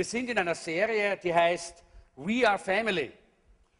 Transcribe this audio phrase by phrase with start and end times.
[0.00, 1.84] Wir sind in einer Serie, die heißt
[2.16, 3.12] We Are Family.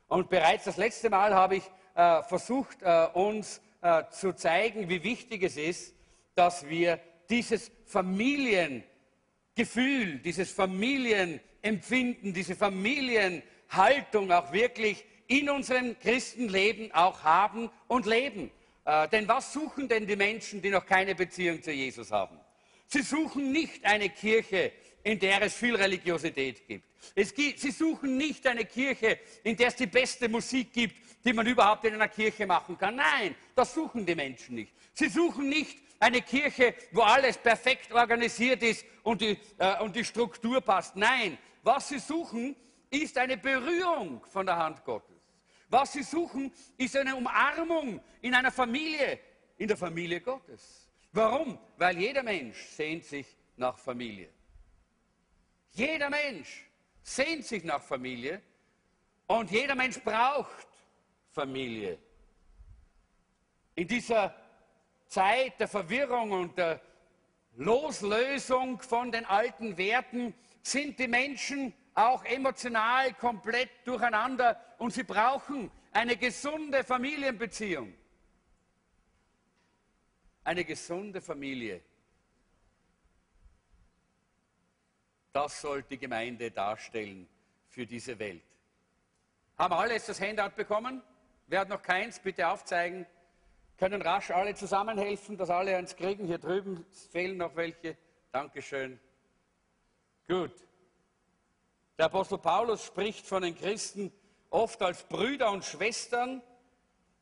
[0.07, 1.63] Und bereits das letzte Mal habe ich
[1.95, 5.95] äh, versucht, äh, uns äh, zu zeigen, wie wichtig es ist,
[6.35, 17.71] dass wir dieses Familiengefühl, dieses Familienempfinden, diese Familienhaltung auch wirklich in unserem Christenleben auch haben
[17.89, 18.51] und leben.
[18.85, 22.39] Äh, denn was suchen denn die Menschen, die noch keine Beziehung zu Jesus haben?
[22.89, 24.71] Sie suchen nicht eine Kirche,
[25.03, 26.85] in der es viel Religiosität gibt.
[27.35, 27.59] gibt.
[27.59, 31.85] Sie suchen nicht eine Kirche, in der es die beste Musik gibt, die man überhaupt
[31.85, 32.97] in einer Kirche machen kann.
[32.97, 34.73] Nein, das suchen die Menschen nicht.
[34.95, 40.05] Sie suchen nicht eine Kirche, wo alles perfekt organisiert ist und die, äh, und die
[40.05, 40.97] Struktur passt.
[40.97, 42.57] Nein, was sie suchen,
[42.91, 45.17] ist eine Berührung von der Hand Gottes.
[45.69, 49.21] Was sie suchen, ist eine Umarmung in einer Familie,
[49.57, 50.89] in der Familie Gottes.
[51.13, 51.59] Warum?
[51.77, 53.27] Weil jeder Mensch sehnt sich
[53.57, 54.31] nach Familie.
[55.81, 56.67] Jeder Mensch
[57.03, 58.43] sehnt sich nach Familie
[59.27, 60.69] und jeder Mensch braucht
[61.31, 61.99] Familie.
[63.77, 64.35] In dieser
[65.07, 66.83] Zeit der Verwirrung und der
[67.57, 75.71] Loslösung von den alten Werten sind die Menschen auch emotional komplett durcheinander und sie brauchen
[75.93, 77.95] eine gesunde Familienbeziehung.
[80.45, 81.81] Eine gesunde Familie.
[85.33, 87.29] Das soll die Gemeinde darstellen
[87.69, 88.43] für diese Welt.
[89.57, 91.03] Haben alle jetzt das Handout bekommen?
[91.47, 92.19] Wer hat noch keins?
[92.19, 93.07] Bitte aufzeigen.
[93.79, 96.27] Können rasch alle zusammenhelfen, dass alle eins kriegen.
[96.27, 97.97] Hier drüben fehlen noch welche.
[98.33, 98.99] Dankeschön.
[100.27, 100.53] Gut.
[101.99, 104.13] Der Apostel Paulus spricht von den Christen
[104.49, 106.43] oft als Brüder und Schwestern,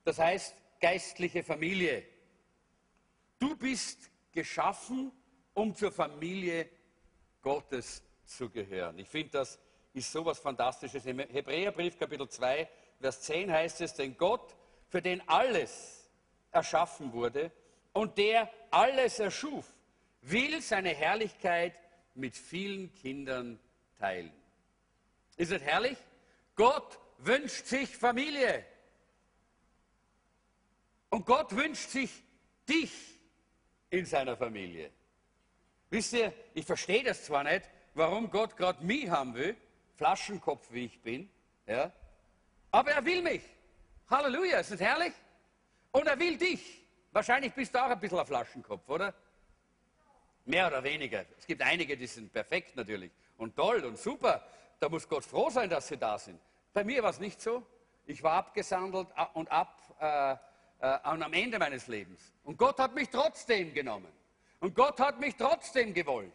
[0.04, 2.04] das heißt geistliche Familie.
[3.38, 5.12] Du bist geschaffen,
[5.54, 6.68] um zur Familie
[7.48, 8.98] Gottes zu gehören.
[8.98, 9.58] Ich finde, das
[9.94, 11.06] ist so etwas Fantastisches.
[11.06, 12.68] Im Hebräerbrief Kapitel 2,
[13.00, 14.54] Vers 10 heißt es, denn Gott,
[14.90, 16.10] für den alles
[16.50, 17.50] erschaffen wurde
[17.94, 19.64] und der alles erschuf,
[20.20, 21.80] will seine Herrlichkeit
[22.14, 23.58] mit vielen Kindern
[23.98, 24.30] teilen.
[25.38, 25.96] Ist es herrlich?
[26.54, 28.66] Gott wünscht sich Familie.
[31.08, 32.10] Und Gott wünscht sich
[32.68, 32.92] dich
[33.88, 34.90] in seiner Familie.
[35.90, 37.62] Wisst ihr, ich verstehe das zwar nicht,
[37.94, 39.56] warum Gott gerade mich haben will,
[39.94, 41.30] Flaschenkopf wie ich bin,
[41.66, 41.92] ja,
[42.70, 43.42] aber er will mich.
[44.10, 45.12] Halleluja, ist das herrlich?
[45.92, 46.84] Und er will dich.
[47.12, 49.14] Wahrscheinlich bist du auch ein bisschen ein Flaschenkopf, oder?
[50.44, 51.24] Mehr oder weniger.
[51.38, 54.46] Es gibt einige, die sind perfekt natürlich und toll und super.
[54.80, 56.40] Da muss Gott froh sein, dass sie da sind.
[56.72, 57.66] Bei mir war es nicht so.
[58.06, 60.36] Ich war abgesandelt und ab äh,
[60.80, 62.32] äh, und am Ende meines Lebens.
[62.44, 64.12] Und Gott hat mich trotzdem genommen.
[64.60, 66.32] Und Gott hat mich trotzdem gewollt.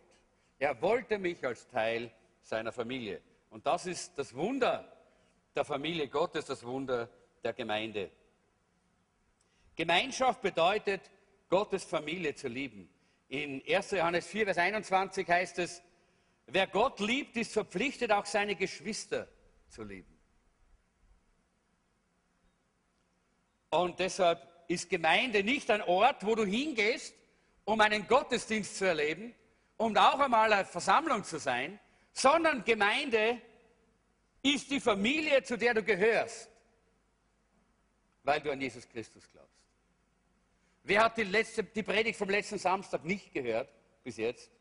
[0.59, 2.11] Er wollte mich als Teil
[2.41, 3.21] seiner Familie.
[3.49, 4.91] Und das ist das Wunder
[5.55, 7.09] der Familie Gottes, das Wunder
[7.43, 8.11] der Gemeinde.
[9.75, 11.01] Gemeinschaft bedeutet,
[11.49, 12.89] Gottes Familie zu lieben.
[13.27, 13.91] In 1.
[13.91, 15.83] Johannes 4, Vers 21 heißt es,
[16.47, 19.27] wer Gott liebt, ist verpflichtet, auch seine Geschwister
[19.67, 20.17] zu lieben.
[23.69, 27.15] Und deshalb ist Gemeinde nicht ein Ort, wo du hingehst,
[27.65, 29.33] um einen Gottesdienst zu erleben,
[29.77, 31.79] um auch einmal eine Versammlung zu sein,
[32.11, 33.41] sondern Gemeinde
[34.41, 36.49] ist die Familie, zu der du gehörst,
[38.23, 39.49] weil du an Jesus Christus glaubst.
[40.83, 43.69] Wer hat die, letzte, die Predigt vom letzten Samstag nicht gehört
[44.03, 44.51] bis jetzt?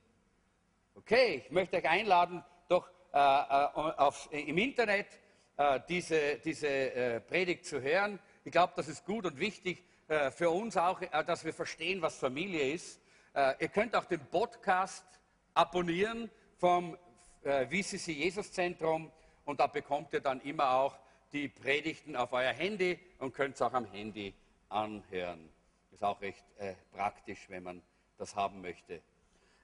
[0.95, 5.09] Okay, ich möchte euch einladen, doch äh, äh auf, im Internet
[5.57, 8.21] äh, diese, diese äh, Predigt zu hören.
[8.45, 12.03] Ich glaube, das ist gut und wichtig, äh, für uns auch, äh, dass wir verstehen,
[12.03, 13.01] was Familie ist.
[13.33, 15.07] Äh, ihr könnt auch den Podcast
[15.55, 16.99] abonnieren vom
[17.43, 19.11] VCC Jesus Zentrum
[19.47, 20.97] und da bekommt ihr dann immer auch
[21.33, 24.35] die Predigten auf euer Handy und könnt es auch am Handy
[24.69, 25.49] anhören.
[25.91, 27.83] Ist auch recht äh, praktisch, wenn man
[28.19, 29.01] das haben möchte.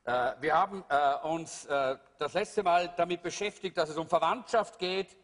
[0.04, 1.68] Äh, wir haben äh, uns
[2.18, 5.14] das letzte Mal damit beschäftigt, dass es um Verwandtschaft geht.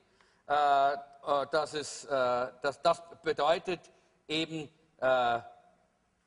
[0.47, 3.81] dass es, dass das bedeutet
[4.29, 4.69] eben
[5.05, 5.41] äh,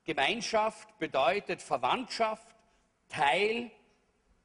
[0.06, 2.47] Gemeinschaft bedeutet Verwandtschaft,
[3.09, 3.71] Teil.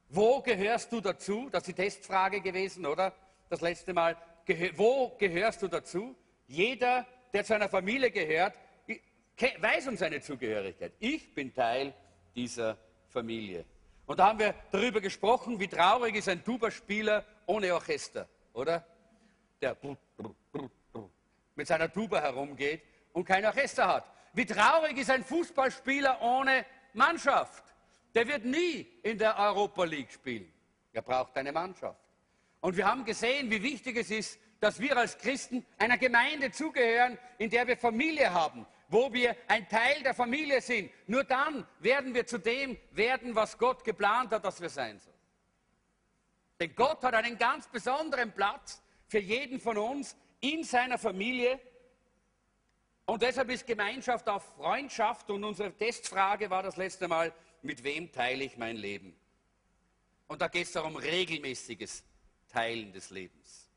[0.09, 1.49] Wo gehörst du dazu?
[1.51, 3.13] Das ist die Testfrage gewesen, oder?
[3.49, 4.17] Das letzte Mal.
[4.75, 6.15] Wo gehörst du dazu?
[6.47, 8.57] Jeder, der zu einer Familie gehört,
[9.59, 10.93] weiß um seine Zugehörigkeit.
[10.99, 11.93] Ich bin Teil
[12.35, 12.77] dieser
[13.09, 13.65] Familie.
[14.05, 18.85] Und da haben wir darüber gesprochen, wie traurig ist ein Tuba-Spieler ohne Orchester, oder?
[19.61, 19.77] Der
[21.55, 22.81] mit seiner Tuba herumgeht
[23.13, 24.13] und kein Orchester hat.
[24.33, 27.63] Wie traurig ist ein Fußballspieler ohne Mannschaft?
[28.15, 30.51] Der wird nie in der Europa League spielen.
[30.91, 31.99] Er braucht eine Mannschaft.
[32.61, 37.17] Und wir haben gesehen, wie wichtig es ist, dass wir als Christen einer Gemeinde zugehören,
[37.37, 40.89] in der wir Familie haben, wo wir ein Teil der Familie sind.
[41.07, 45.17] Nur dann werden wir zu dem werden, was Gott geplant hat, dass wir sein sollen.
[46.59, 51.59] Denn Gott hat einen ganz besonderen Platz für jeden von uns in seiner Familie.
[53.05, 55.29] Und deshalb ist Gemeinschaft auch Freundschaft.
[55.29, 59.15] Und unsere Testfrage war das letzte Mal, mit wem teile ich mein Leben?
[60.27, 62.03] Und da geht es darum, regelmäßiges
[62.47, 63.69] Teilen des Lebens.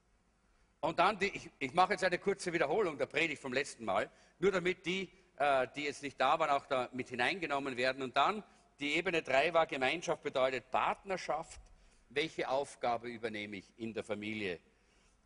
[0.81, 4.11] Und dann, die, ich, ich, mache jetzt eine kurze Wiederholung der Predigt vom letzten Mal,
[4.39, 8.03] nur damit die, äh, die jetzt nicht da waren, auch da mit hineingenommen werden.
[8.03, 8.45] Und dann,
[8.79, 11.61] die Ebene 3 war, Gemeinschaft bedeutet Partnerschaft.
[12.11, 14.61] Welche Aufgabe übernehme ich in der Familie?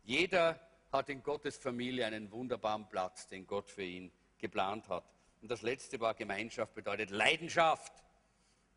[0.03, 0.59] Jeder
[0.91, 5.05] hat in Gottes Familie einen wunderbaren Platz, den Gott für ihn geplant hat.
[5.41, 7.91] Und das letzte war Gemeinschaft bedeutet Leidenschaft.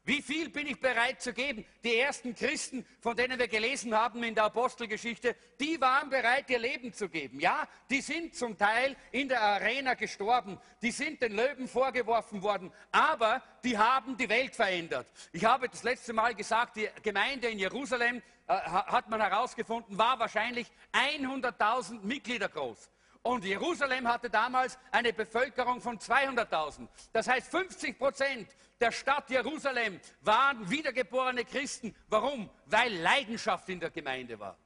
[0.07, 1.65] Wie viel bin ich bereit zu geben?
[1.83, 6.59] Die ersten Christen, von denen wir gelesen haben in der Apostelgeschichte, die waren bereit, ihr
[6.59, 7.41] Leben zu geben.
[7.41, 12.71] Ja, die sind zum Teil in der Arena gestorben, die sind den Löwen vorgeworfen worden,
[12.93, 15.07] aber die haben die Welt verändert.
[15.33, 20.19] Ich habe das letzte Mal gesagt, die Gemeinde in Jerusalem, äh, hat man herausgefunden, war
[20.19, 22.91] wahrscheinlich 100.000 Mitglieder groß.
[23.23, 26.87] Und Jerusalem hatte damals eine Bevölkerung von 200.000.
[27.11, 28.55] Das heißt, 50 Prozent
[28.85, 31.97] der Stadt Jerusalem waren wiedergeborene Christen.
[32.09, 32.51] Warum?
[32.67, 34.59] Weil Leidenschaft in der Gemeinde war.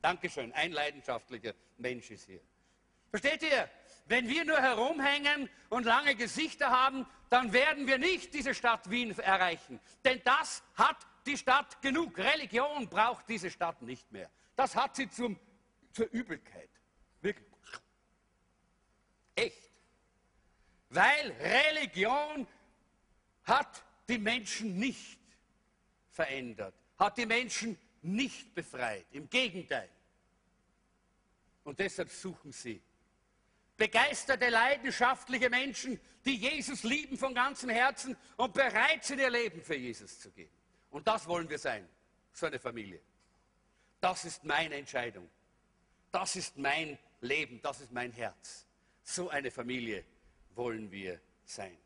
[0.00, 2.40] Dankeschön, ein leidenschaftlicher Mensch ist hier.
[3.10, 3.68] Versteht ihr?
[4.06, 9.10] Wenn wir nur herumhängen und lange Gesichter haben, dann werden wir nicht diese Stadt Wien
[9.18, 9.80] erreichen.
[10.02, 10.96] Denn das hat
[11.26, 12.16] die Stadt genug.
[12.16, 14.30] Religion braucht diese Stadt nicht mehr.
[14.56, 15.38] Das hat sie zum,
[15.92, 16.70] zur Übelkeit.
[17.20, 17.52] Wirklich.
[19.34, 19.70] Echt.
[20.92, 22.46] Weil Religion
[23.44, 25.18] hat die Menschen nicht
[26.10, 29.06] verändert, hat die Menschen nicht befreit.
[29.12, 29.88] Im Gegenteil.
[31.64, 32.82] Und deshalb suchen sie
[33.74, 39.76] begeisterte, leidenschaftliche Menschen, die Jesus lieben von ganzem Herzen und bereit sind, ihr Leben für
[39.76, 40.52] Jesus zu geben.
[40.90, 41.88] Und das wollen wir sein,
[42.32, 43.00] so eine Familie.
[44.00, 45.28] Das ist meine Entscheidung.
[46.10, 48.66] Das ist mein Leben, das ist mein Herz.
[49.02, 50.04] So eine Familie
[50.54, 51.76] wollen wir sein.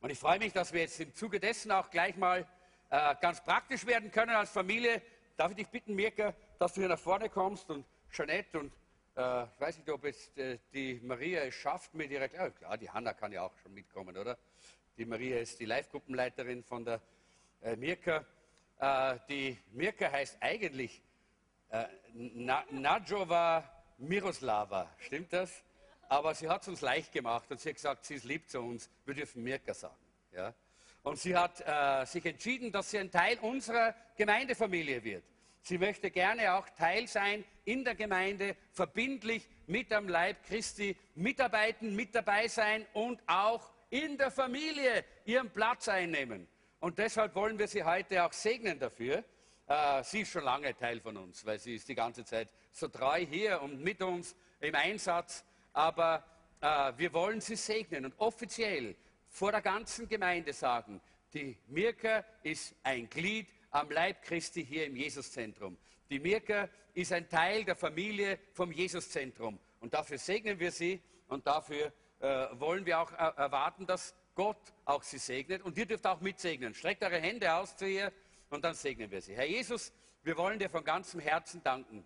[0.00, 2.46] Und ich freue mich, dass wir jetzt im Zuge dessen auch gleich mal
[2.90, 5.02] äh, ganz praktisch werden können als Familie.
[5.36, 8.72] Darf ich dich bitten, Mirka, dass du hier nach vorne kommst und Jeanette und
[9.16, 12.78] äh, ich weiß nicht, ob jetzt äh, die Maria es schafft mit ihrer, ja, klar,
[12.78, 14.38] die Hanna kann ja auch schon mitkommen, oder?
[14.96, 17.00] Die Maria ist die Live-Gruppenleiterin von der
[17.62, 18.24] äh, Mirka.
[18.78, 21.02] Äh, die Mirka heißt eigentlich
[21.70, 21.84] äh,
[22.14, 25.64] Na Nadjova Miroslava, stimmt das?
[26.08, 28.60] Aber sie hat es uns leicht gemacht und sie hat gesagt, sie ist lieb zu
[28.60, 29.94] uns, wir dürfen Mirka sagen.
[30.32, 30.54] Ja?
[31.02, 35.24] Und sie hat äh, sich entschieden, dass sie ein Teil unserer Gemeindefamilie wird.
[35.62, 41.94] Sie möchte gerne auch Teil sein in der Gemeinde, verbindlich mit am Leib Christi mitarbeiten,
[41.94, 46.48] mit dabei sein und auch in der Familie ihren Platz einnehmen.
[46.80, 49.24] Und deshalb wollen wir sie heute auch segnen dafür.
[49.66, 52.88] Äh, sie ist schon lange Teil von uns, weil sie ist die ganze Zeit so
[52.88, 55.44] treu hier und mit uns im Einsatz.
[55.78, 56.24] Aber
[56.60, 58.96] äh, wir wollen sie segnen und offiziell
[59.28, 61.00] vor der ganzen Gemeinde sagen,
[61.32, 65.78] die Mirka ist ein Glied am Leib Christi hier im Jesuszentrum.
[66.10, 69.56] Die Mirka ist ein Teil der Familie vom Jesuszentrum.
[69.78, 74.72] Und dafür segnen wir sie und dafür äh, wollen wir auch äh, erwarten, dass Gott
[74.84, 76.74] auch sie segnet und ihr dürft auch mitsegnen.
[76.74, 78.12] Streckt eure Hände aus zu ihr
[78.50, 79.36] und dann segnen wir sie.
[79.36, 79.92] Herr Jesus,
[80.24, 82.04] wir wollen dir von ganzem Herzen danken,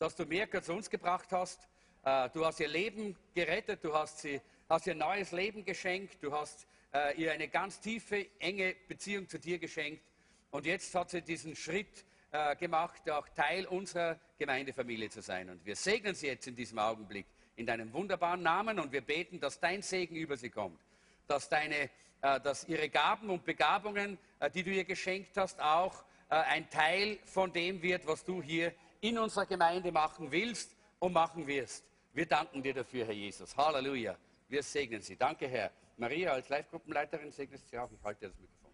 [0.00, 1.68] dass du Mirka zu uns gebracht hast.
[2.04, 6.32] Äh, du hast ihr Leben gerettet, du hast, sie, hast ihr neues Leben geschenkt, du
[6.32, 10.02] hast äh, ihr eine ganz tiefe, enge Beziehung zu dir geschenkt.
[10.50, 15.48] Und jetzt hat sie diesen Schritt äh, gemacht, auch Teil unserer Gemeindefamilie zu sein.
[15.48, 19.38] Und wir segnen sie jetzt in diesem Augenblick in deinem wunderbaren Namen und wir beten,
[19.38, 20.80] dass dein Segen über sie kommt
[21.28, 21.88] dass, deine,
[22.20, 24.18] dass ihre Gaben und Begabungen,
[24.54, 29.18] die du ihr geschenkt hast, auch ein Teil von dem wird, was du hier in
[29.18, 31.84] unserer Gemeinde machen willst und machen wirst.
[32.12, 33.56] Wir danken dir dafür, Herr Jesus.
[33.56, 34.16] Halleluja.
[34.48, 35.16] Wir segnen Sie.
[35.16, 35.70] Danke, Herr.
[35.96, 37.90] Maria, als Live-Gruppenleiterin segnest Sie auch.
[37.90, 38.70] Ich halte das Mikrofon.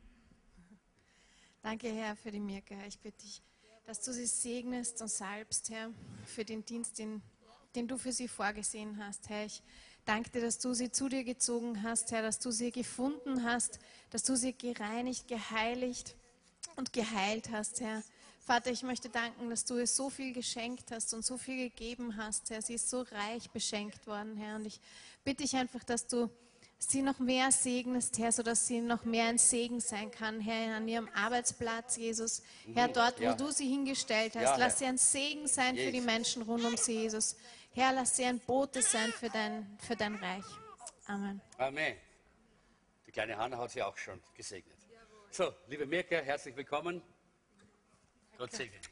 [1.62, 2.74] Danke, Herr, für die Mirka.
[2.86, 3.42] Ich bitte dich,
[3.86, 5.90] dass du sie segnest und salbst, Herr,
[6.26, 7.22] für den Dienst, den,
[7.74, 9.28] den du für sie vorgesehen hast.
[9.28, 9.62] Herr, ich
[10.08, 13.78] Danke dir, dass du sie zu dir gezogen hast, Herr, dass du sie gefunden hast,
[14.08, 16.16] dass du sie gereinigt, geheiligt
[16.76, 18.02] und geheilt hast, Herr.
[18.48, 22.16] Vater, ich möchte danken, dass du ihr so viel geschenkt hast und so viel gegeben
[22.16, 22.62] hast, Herr.
[22.62, 24.56] Sie ist so reich beschenkt worden, Herr.
[24.56, 24.80] Und ich
[25.22, 26.30] bitte dich einfach, dass du
[26.78, 30.88] sie noch mehr segnest, Herr, sodass sie noch mehr ein Segen sein kann, Herr, an
[30.88, 32.40] ihrem Arbeitsplatz, Jesus.
[32.72, 33.34] Herr, dort, wo Ja.
[33.34, 36.06] du sie hingestellt hast, Ja, lass sie ein Segen sein für die Jesus.
[36.06, 37.36] Menschen rund um sie, Jesus.
[37.74, 40.46] Herr, lass sie ein Bote sein für dein, für dein Reich.
[41.04, 41.42] Amen.
[41.58, 41.96] Amen.
[43.06, 44.78] Die kleine Hanna hat sie auch schon gesegnet.
[45.30, 47.02] So, liebe Mirke, herzlich willkommen.
[48.38, 48.88] Gott segne dich.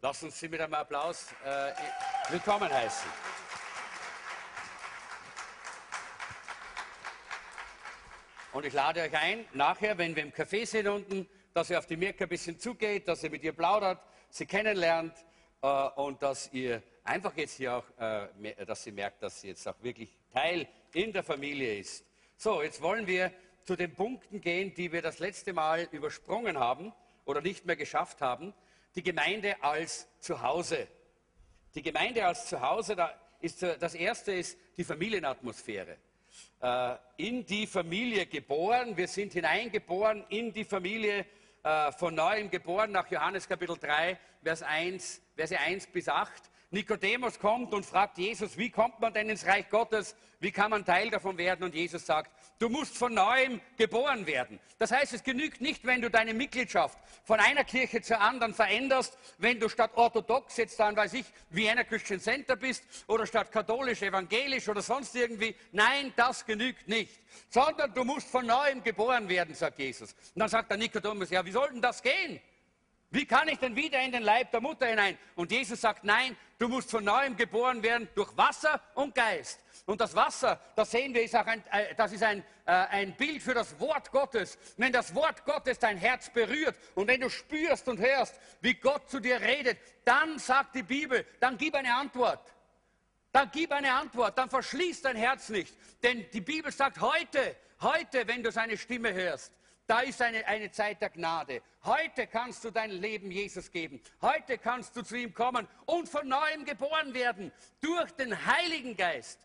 [0.00, 1.72] Lass uns Sie mit einem Applaus äh,
[2.30, 3.10] willkommen heißen.
[8.54, 11.84] Und ich lade euch ein, nachher, wenn wir im Café sind unten, dass ihr auf
[11.84, 15.12] die Mirke ein bisschen zugeht, dass ihr mit ihr plaudert, sie kennenlernt
[15.60, 15.66] äh,
[15.96, 19.76] und dass ihr einfach jetzt hier auch, äh, dass sie merkt, dass sie jetzt auch
[19.82, 22.06] wirklich Teil in der Familie ist.
[22.38, 26.94] So, jetzt wollen wir zu den Punkten gehen, die wir das letzte Mal übersprungen haben
[27.30, 28.52] oder nicht mehr geschafft haben.
[28.94, 30.88] Die Gemeinde als Zuhause.
[31.74, 35.96] Die Gemeinde als Zuhause, da ist, das erste ist die Familienatmosphäre.
[36.60, 41.24] Äh, in die Familie geboren, wir sind hineingeboren in die Familie,
[41.62, 46.50] äh, von neuem geboren, nach Johannes Kapitel 3, Vers 1, Verse 1 bis 8.
[46.70, 50.16] Nikodemus kommt und fragt Jesus, wie kommt man denn ins Reich Gottes?
[50.38, 51.64] Wie kann man Teil davon werden?
[51.64, 54.60] Und Jesus sagt, du musst von neuem geboren werden.
[54.78, 59.18] Das heißt, es genügt nicht, wenn du deine Mitgliedschaft von einer Kirche zur anderen veränderst,
[59.38, 64.02] wenn du statt orthodox jetzt dann, weiß ich, Vienna Christian Center bist oder statt katholisch,
[64.02, 65.56] evangelisch oder sonst irgendwie.
[65.72, 67.20] Nein, das genügt nicht.
[67.48, 70.12] Sondern du musst von neuem geboren werden, sagt Jesus.
[70.12, 72.40] Und dann sagt der Nikodemus, ja, wie soll denn das gehen?
[73.12, 75.18] Wie kann ich denn wieder in den Leib der Mutter hinein?
[75.34, 79.58] Und Jesus sagt, nein, du musst von neuem geboren werden durch Wasser und Geist.
[79.90, 83.16] Und das Wasser, das sehen wir, ist auch ein, äh, das ist ein, äh, ein
[83.16, 84.56] Bild für das Wort Gottes.
[84.76, 89.10] Wenn das Wort Gottes dein Herz berührt und wenn du spürst und hörst, wie Gott
[89.10, 92.54] zu dir redet, dann sagt die Bibel, dann gib eine Antwort.
[93.32, 95.76] Dann gib eine Antwort, dann verschließ dein Herz nicht.
[96.04, 99.52] Denn die Bibel sagt heute, heute, wenn du seine Stimme hörst,
[99.88, 101.62] da ist eine, eine Zeit der Gnade.
[101.82, 104.00] Heute kannst du dein Leben Jesus geben.
[104.22, 109.40] Heute kannst du zu ihm kommen und von neuem geboren werden durch den Heiligen Geist,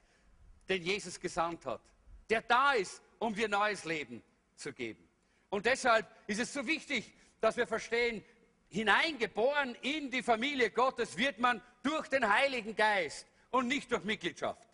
[0.69, 1.81] den Jesus gesandt hat,
[2.29, 4.23] der da ist, um dir neues Leben
[4.55, 5.07] zu geben.
[5.49, 8.23] Und deshalb ist es so wichtig, dass wir verstehen,
[8.69, 14.67] hineingeboren in die Familie Gottes wird man durch den Heiligen Geist und nicht durch Mitgliedschaft.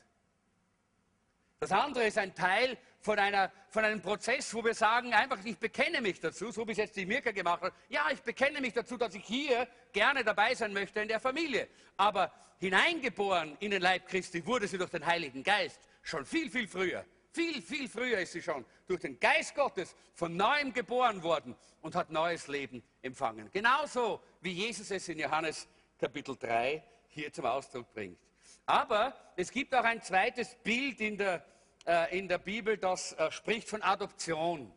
[1.60, 5.58] Das andere ist ein Teil von, einer, von einem Prozess, wo wir sagen, einfach, ich
[5.58, 7.74] bekenne mich dazu, so wie es jetzt die Mirka gemacht hat.
[7.90, 11.68] Ja, ich bekenne mich dazu, dass ich hier gerne dabei sein möchte in der Familie.
[11.98, 16.68] Aber hineingeboren in den Leib Christi wurde sie durch den Heiligen Geist schon viel, viel
[16.68, 17.04] früher.
[17.34, 21.96] Viel, viel früher ist sie schon durch den Geist Gottes von neuem geboren worden und
[21.96, 23.50] hat neues Leben empfangen.
[23.52, 25.68] Genauso wie Jesus es in Johannes
[25.98, 28.20] Kapitel 3 hier zum Ausdruck bringt.
[28.66, 31.46] Aber es gibt auch ein zweites Bild in der,
[31.86, 34.72] äh, in der Bibel, das äh, spricht von Adoption.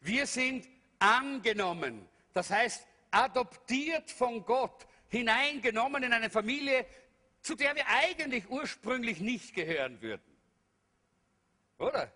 [0.00, 6.86] Wir sind angenommen, das heißt adoptiert von Gott, hineingenommen in eine Familie,
[7.40, 10.22] zu der wir eigentlich ursprünglich nicht gehören würden.
[11.78, 12.12] Oder?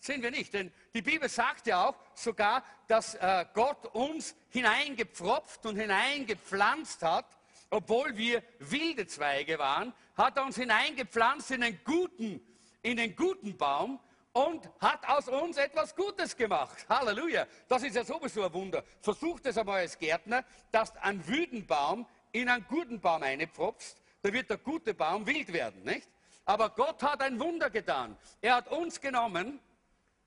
[0.00, 0.52] Sind wir nicht.
[0.54, 7.37] Denn die Bibel sagt ja auch sogar, dass äh, Gott uns hineingepfropft und hineingepflanzt hat,
[7.70, 12.40] obwohl wir wilde Zweige waren, hat er uns hineingepflanzt in den guten,
[12.82, 14.00] in den guten Baum
[14.32, 16.86] und hat aus uns etwas Gutes gemacht.
[16.88, 17.46] Halleluja.
[17.68, 18.84] Das ist ja sowieso ein Wunder.
[19.00, 24.32] Versucht es einmal als Gärtner, dass einen wüden Baum in einen guten Baum einpfropfst, da
[24.32, 26.08] wird der gute Baum wild werden, nicht?
[26.44, 28.16] Aber Gott hat ein Wunder getan.
[28.40, 29.60] Er hat uns genommen,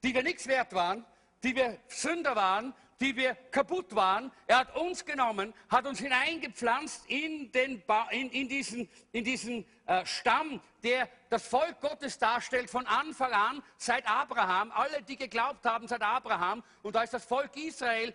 [0.03, 1.05] die wir nichts wert waren,
[1.43, 4.31] die wir Sünder waren, die wir kaputt waren.
[4.45, 9.65] Er hat uns genommen, hat uns hineingepflanzt in, den ba in, in diesen, in diesen
[9.87, 14.71] äh, Stamm, der das Volk Gottes darstellt von Anfang an, seit Abraham.
[14.71, 16.63] Alle, die geglaubt haben, seit Abraham.
[16.83, 18.13] Und da ist das Volk Israel,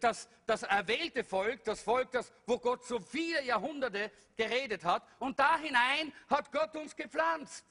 [0.00, 5.02] das, das erwählte Volk, das Volk, das, wo Gott so viele Jahrhunderte geredet hat.
[5.18, 7.64] Und da hinein hat Gott uns gepflanzt.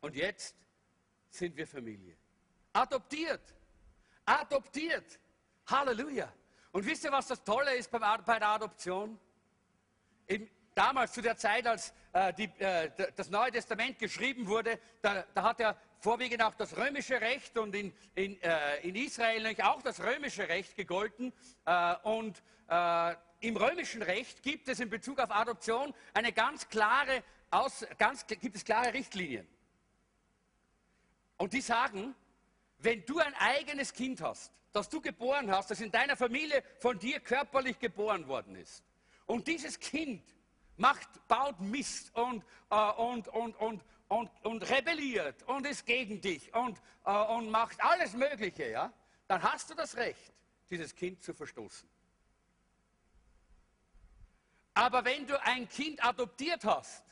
[0.00, 0.56] Und jetzt
[1.28, 2.16] sind wir Familie.
[2.72, 3.54] Adoptiert.
[4.24, 5.18] Adoptiert.
[5.66, 6.32] Halleluja.
[6.72, 9.18] Und wisst ihr, was das Tolle ist bei, der Adoption?
[10.26, 15.24] Im, damals, zu der Zeit, als äh, die, äh, das Neue Testament geschrieben wurde, da,
[15.34, 19.62] da, hat ja vorwiegend auch das römische Recht und in, in, äh, in Israel nämlich
[19.62, 21.32] auch das römische Recht gegolten.
[21.64, 27.22] Äh, und äh, im römischen Recht gibt es in Bezug auf Adoption eine ganz klare,
[27.50, 29.46] Aus, ganz, gibt es klare Richtlinien.
[31.36, 32.14] Und die sagen,
[32.84, 36.98] wenn du ein eigenes Kind hast, das du geboren hast, das in deiner Familie von
[36.98, 38.82] dir körperlich geboren worden ist,
[39.26, 40.22] und dieses Kind
[40.76, 46.52] macht, baut Mist und, äh, und, und, und, und, und rebelliert und ist gegen dich
[46.54, 48.92] und, äh, und macht alles Mögliche, ja,
[49.28, 50.32] dann hast du das Recht,
[50.68, 51.88] dieses Kind zu verstoßen.
[54.74, 57.04] Aber wenn du ein Kind adoptiert hast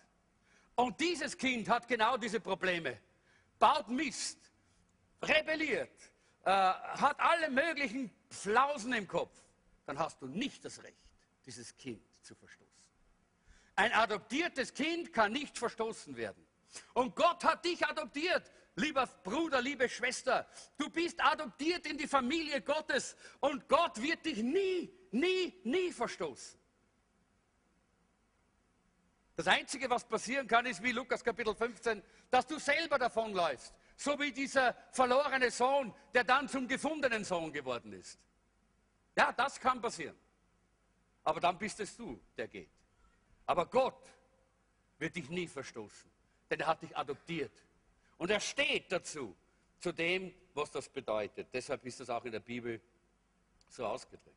[0.74, 2.98] und dieses Kind hat genau diese Probleme,
[3.58, 4.49] baut Mist,
[5.22, 5.90] rebelliert,
[6.44, 9.36] äh, hat alle möglichen Flausen im Kopf,
[9.86, 10.96] dann hast du nicht das Recht,
[11.44, 12.70] dieses Kind zu verstoßen.
[13.76, 16.46] Ein adoptiertes Kind kann nicht verstoßen werden.
[16.94, 20.46] Und Gott hat dich adoptiert, lieber Bruder, liebe Schwester.
[20.76, 26.60] Du bist adoptiert in die Familie Gottes und Gott wird dich nie, nie, nie verstoßen.
[29.36, 33.72] Das Einzige, was passieren kann, ist wie Lukas Kapitel 15, dass du selber davonläufst.
[34.00, 38.18] So wie dieser verlorene Sohn, der dann zum gefundenen Sohn geworden ist.
[39.14, 40.16] Ja, das kann passieren.
[41.22, 42.70] Aber dann bist es du, der geht.
[43.44, 44.02] Aber Gott
[44.98, 46.10] wird dich nie verstoßen,
[46.48, 47.52] denn er hat dich adoptiert.
[48.16, 49.36] Und er steht dazu,
[49.80, 51.48] zu dem, was das bedeutet.
[51.52, 52.80] Deshalb ist das auch in der Bibel
[53.68, 54.34] so ausgedrückt.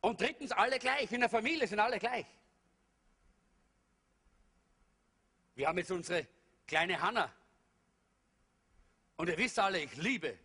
[0.00, 1.12] Und drittens, alle gleich.
[1.12, 2.26] In der Familie sind alle gleich.
[5.54, 6.26] Wir haben jetzt unsere
[6.66, 7.32] kleine Hanna.
[9.16, 10.38] Und ihr wisst alle, ich liebe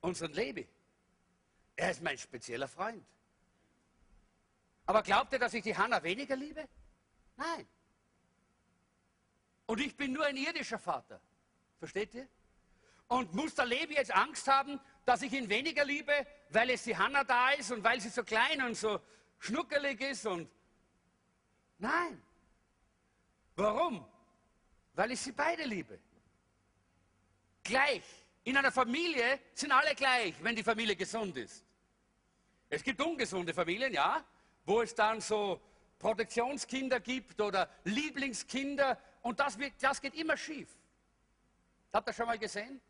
[0.00, 0.68] unseren Lebi.
[1.76, 3.04] Er ist mein spezieller Freund.
[4.86, 6.68] Aber glaubt ihr, dass ich die Hanna weniger liebe?
[7.36, 7.68] Nein.
[9.66, 11.20] Und ich bin nur ein irdischer Vater.
[11.78, 12.26] Versteht ihr?
[13.06, 16.96] Und muss der Lebi jetzt Angst haben, dass ich ihn weniger liebe, weil es die
[16.96, 19.00] Hanna da ist und weil sie so klein und so
[19.38, 20.50] schnuckelig ist und.
[21.78, 22.22] Nein.
[23.56, 24.06] Warum?
[24.94, 25.98] Weil ich sie beide liebe.
[27.68, 28.02] Gleich.
[28.44, 31.64] In einer Familie sind alle gleich, wenn die Familie gesund ist.
[32.70, 34.24] Es gibt ungesunde Familien, ja,
[34.64, 35.60] wo es dann so
[35.98, 40.68] Protektionskinder gibt oder Lieblingskinder und das, wird, das geht immer schief.
[41.92, 42.80] Habt ihr schon mal gesehen?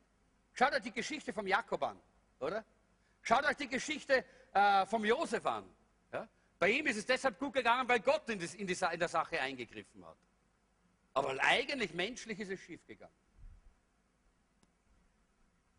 [0.53, 1.99] Schaut euch die Geschichte vom Jakob an,
[2.41, 2.65] oder?
[3.23, 5.65] Schaut euch die Geschichte äh, vom Josef an.
[6.13, 6.29] Ja?
[6.59, 9.09] Bei ihm ist es deshalb gut gegangen, weil Gott in, das, in, die, in der
[9.09, 10.17] Sache eingegriffen hat.
[11.15, 13.13] Aber eigentlich menschlich ist es schief gegangen.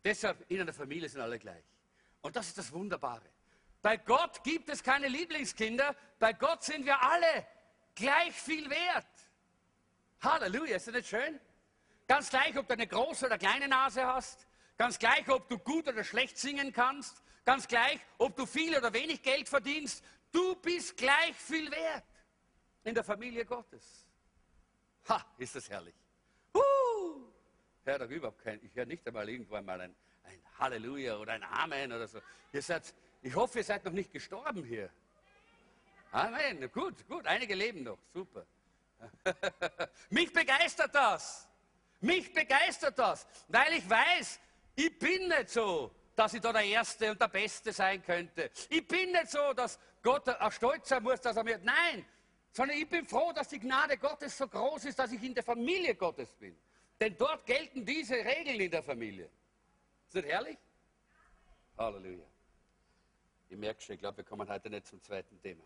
[0.04, 1.64] Deshalb in einer Familie sind alle gleich.
[2.22, 3.26] Und das ist das Wunderbare.
[3.82, 5.94] Bei Gott gibt es keine Lieblingskinder.
[6.18, 7.46] Bei Gott sind wir alle
[7.94, 9.06] gleich viel wert.
[10.20, 11.40] Halleluja, ist das nicht schön?
[12.06, 14.46] Ganz gleich, ob du eine große oder kleine Nase hast.
[14.76, 17.22] Ganz gleich, ob du gut oder schlecht singen kannst.
[17.44, 20.04] Ganz gleich, ob du viel oder wenig Geld verdienst.
[20.32, 22.04] Du bist gleich viel wert
[22.84, 24.06] in der Familie Gottes.
[25.08, 25.94] Ha, ist das herrlich.
[27.84, 31.42] Hör doch überhaupt kein, ich höre nicht einmal irgendwo einmal ein, ein Halleluja oder ein
[31.44, 32.20] Amen oder so.
[32.52, 34.90] Ihr seid, ich hoffe, ihr seid noch nicht gestorben hier.
[36.12, 38.44] Amen, gut, gut, einige leben noch, super.
[40.10, 41.46] Mich begeistert das.
[42.00, 44.40] Mich begeistert das, weil ich weiß,
[44.74, 48.50] ich bin nicht so, dass ich da der Erste und der Beste sein könnte.
[48.68, 51.58] Ich bin nicht so, dass Gott stolz sein muss, dass er mir.
[51.58, 52.04] Nein,
[52.52, 55.44] sondern ich bin froh, dass die Gnade Gottes so groß ist, dass ich in der
[55.44, 56.56] Familie Gottes bin.
[57.00, 59.30] Denn dort gelten diese Regeln in der Familie.
[60.06, 60.58] Ist das herrlich?
[61.78, 62.26] Halleluja.
[63.48, 65.64] Ich merke schon, ich glaube, wir kommen heute nicht zum zweiten Thema.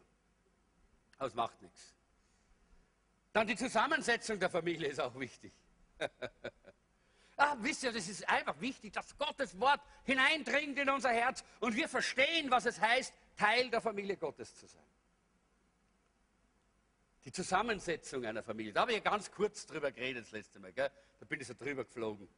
[1.18, 1.94] Aber es macht nichts.
[3.33, 5.53] Dann die Zusammensetzung der Familie ist auch wichtig.
[7.37, 11.75] ah, wisst ihr, das ist einfach wichtig, dass Gottes Wort hineindringt in unser Herz und
[11.75, 14.85] wir verstehen, was es heißt, Teil der Familie Gottes zu sein.
[17.25, 18.73] Die Zusammensetzung einer Familie.
[18.73, 20.73] Da habe ich ja ganz kurz drüber geredet das letzte Mal.
[20.73, 20.91] Gell?
[21.19, 22.29] Da bin ich so drüber geflogen,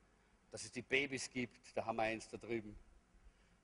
[0.53, 1.77] dass es die Babys gibt.
[1.77, 2.79] Da haben wir eins da drüben.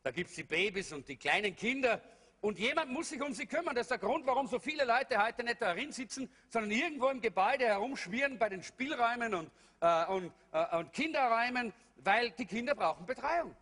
[0.02, 2.02] Da gibt es die Babys und die kleinen Kinder.
[2.40, 3.76] Und jemand muss sich um sie kümmern.
[3.76, 7.20] Das ist der Grund, warum so viele Leute heute nicht darin sitzen, sondern irgendwo im
[7.20, 13.06] Gebäude herumschwirren bei den Spielräumen und, äh, und, äh, und Kinderräumen, weil die Kinder brauchen
[13.06, 13.54] Betreuung.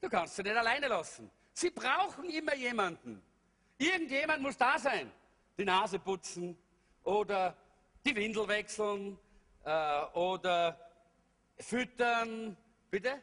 [0.00, 1.30] Du kannst sie nicht alleine lassen.
[1.52, 3.22] Sie brauchen immer jemanden.
[3.76, 5.12] Irgendjemand muss da sein
[5.58, 6.56] die Nase putzen
[7.04, 7.56] oder
[8.04, 9.18] die Windel wechseln
[9.64, 10.78] äh, oder
[11.58, 12.56] füttern.
[12.90, 13.22] Bitte?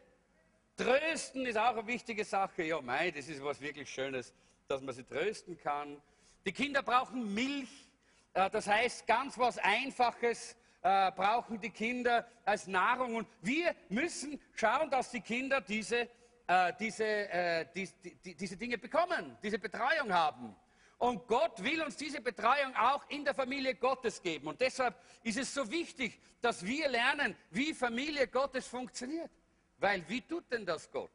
[0.75, 2.63] Trösten ist auch eine wichtige Sache.
[2.63, 4.33] Ja, mei, das ist was wirklich Schönes,
[4.67, 6.01] dass man sie trösten kann.
[6.45, 7.89] Die Kinder brauchen Milch.
[8.33, 13.15] Äh, das heißt, ganz was Einfaches äh, brauchen die Kinder als Nahrung.
[13.15, 16.07] Und wir müssen schauen, dass die Kinder diese,
[16.47, 17.89] äh, diese, die,
[18.23, 20.55] die, diese Dinge bekommen, diese Betreuung haben.
[20.99, 24.49] Und Gott will uns diese Betreuung auch in der Familie Gottes geben.
[24.49, 29.31] Und deshalb ist es so wichtig, dass wir lernen, wie Familie Gottes funktioniert.
[29.77, 31.09] Weil wie tut denn das Gott?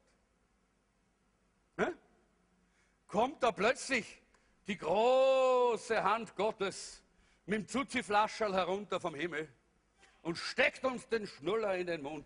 [1.77, 1.95] Ne?
[3.07, 4.23] Kommt da plötzlich
[4.67, 7.03] die große Hand Gottes
[7.45, 9.47] mit dem Zuziflascherl herunter vom Himmel
[10.23, 12.25] und steckt uns den Schnuller in den Mund.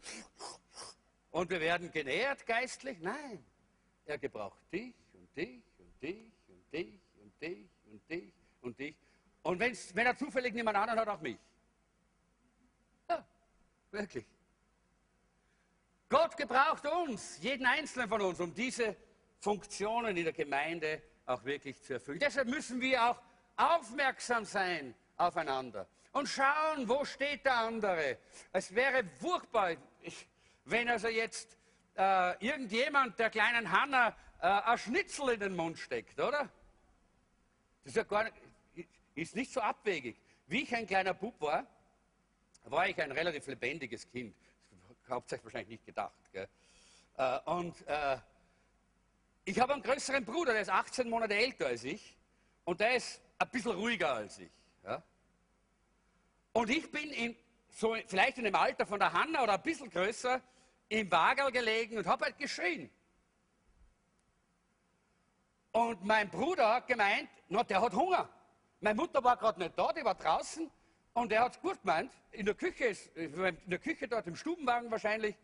[1.32, 2.98] Und wir werden genährt geistlich?
[3.00, 3.44] Nein.
[4.06, 7.07] Er gebraucht dich und dich und dich und dich
[7.40, 8.96] dich und dich und dich.
[9.42, 11.38] Und wenn's, wenn er zufällig niemand anderen hat, auch mich.
[13.08, 13.24] Ja,
[13.90, 14.26] wirklich.
[16.08, 18.96] Gott gebraucht uns, jeden einzelnen von uns, um diese
[19.38, 22.18] Funktionen in der Gemeinde auch wirklich zu erfüllen.
[22.18, 23.20] Deshalb müssen wir auch
[23.56, 28.18] aufmerksam sein aufeinander und schauen, wo steht der andere.
[28.52, 29.76] Es wäre furchtbar,
[30.64, 31.58] wenn also jetzt
[31.96, 36.48] äh, irgendjemand der kleinen Hanna äh, ein Schnitzel in den Mund steckt, oder?
[37.88, 40.14] Das ist ja gar nicht, ist nicht so abwegig.
[40.46, 41.66] Wie ich ein kleiner Bub war,
[42.64, 44.36] war ich ein relativ lebendiges Kind.
[45.08, 46.12] Euch wahrscheinlich nicht gedacht.
[46.30, 46.46] Gell?
[47.16, 48.18] Äh, und äh,
[49.46, 52.14] ich habe einen größeren Bruder, der ist 18 Monate älter als ich
[52.66, 54.50] und der ist ein bisschen ruhiger als ich.
[54.84, 55.02] Ja?
[56.52, 57.36] Und ich bin in,
[57.70, 60.42] so vielleicht in dem Alter von der Hanna oder ein bisschen größer
[60.90, 62.90] im Wagel gelegen und habe halt geschrien.
[65.72, 68.28] Und mein Bruder hat gemeint, no, der hat Hunger.
[68.80, 70.70] Meine Mutter war gerade nicht da, die war draußen
[71.14, 72.12] und er hat es gut gemeint.
[72.30, 75.36] In der Küche, in der Küche dort im Stubenwagen wahrscheinlich.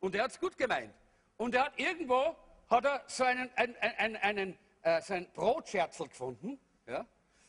[0.00, 0.94] Und er hat es gut gemeint.
[1.36, 2.36] Und er hat irgendwo
[2.70, 6.58] hat er so einen, einen, einen, einen äh, so ein Brotscherzel gefunden.
[6.86, 7.06] Ja?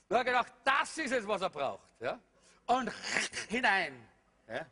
[0.09, 1.87] Und hat gedacht, das ist es, was er braucht.
[1.99, 2.19] Ja?
[2.65, 2.91] Und
[3.49, 4.07] hinein.
[4.47, 4.65] Ja?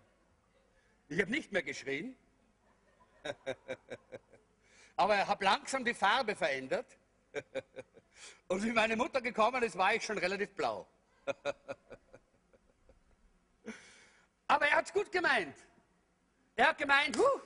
[1.08, 2.16] Ich habe nicht mehr geschrien.
[4.96, 6.99] Aber ich habe langsam die Farbe verändert.
[8.48, 10.88] Und wie meine Mutter gekommen ist, war ich schon relativ blau.
[14.48, 15.56] Aber er hat es gut gemeint.
[16.56, 17.40] Er hat gemeint, huh,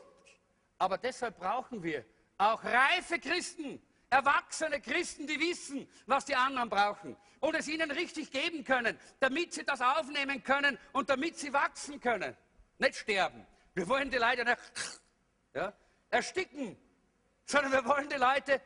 [0.78, 2.06] aber deshalb brauchen wir
[2.38, 8.32] auch reife Christen, erwachsene Christen, die wissen, was die anderen brauchen und es ihnen richtig
[8.32, 12.36] geben können, damit sie das aufnehmen können und damit sie wachsen können.
[12.80, 13.46] Nicht sterben.
[13.76, 14.58] Wir wollen die Leute nicht
[15.54, 15.74] ja,
[16.10, 16.78] ersticken,
[17.46, 18.62] sondern wir wollen die Leute,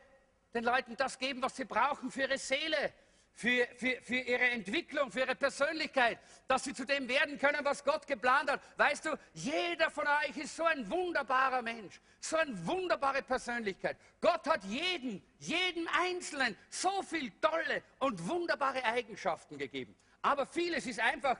[0.58, 2.92] den Leuten das geben, was sie brauchen für ihre Seele,
[3.32, 6.18] für, für, für ihre Entwicklung, für ihre Persönlichkeit,
[6.48, 8.60] dass sie zu dem werden können, was Gott geplant hat.
[8.76, 13.96] Weißt du, jeder von euch ist so ein wunderbarer Mensch, so eine wunderbare Persönlichkeit.
[14.20, 19.94] Gott hat jeden, jeden Einzelnen so viele tolle und wunderbare Eigenschaften gegeben.
[20.22, 21.38] Aber vieles ist einfach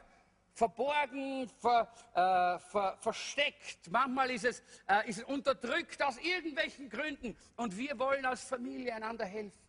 [0.59, 3.91] verborgen, ver, äh, ver, versteckt.
[3.91, 7.37] Manchmal ist es, äh, ist es unterdrückt aus irgendwelchen Gründen.
[7.57, 9.69] Und wir wollen als Familie einander helfen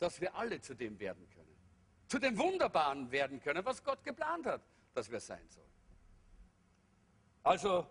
[0.00, 1.56] dass wir alle zu dem werden können.
[2.08, 4.62] Zu dem Wunderbaren werden können, was Gott geplant hat,
[4.94, 5.70] dass wir sein sollen.
[7.42, 7.86] Also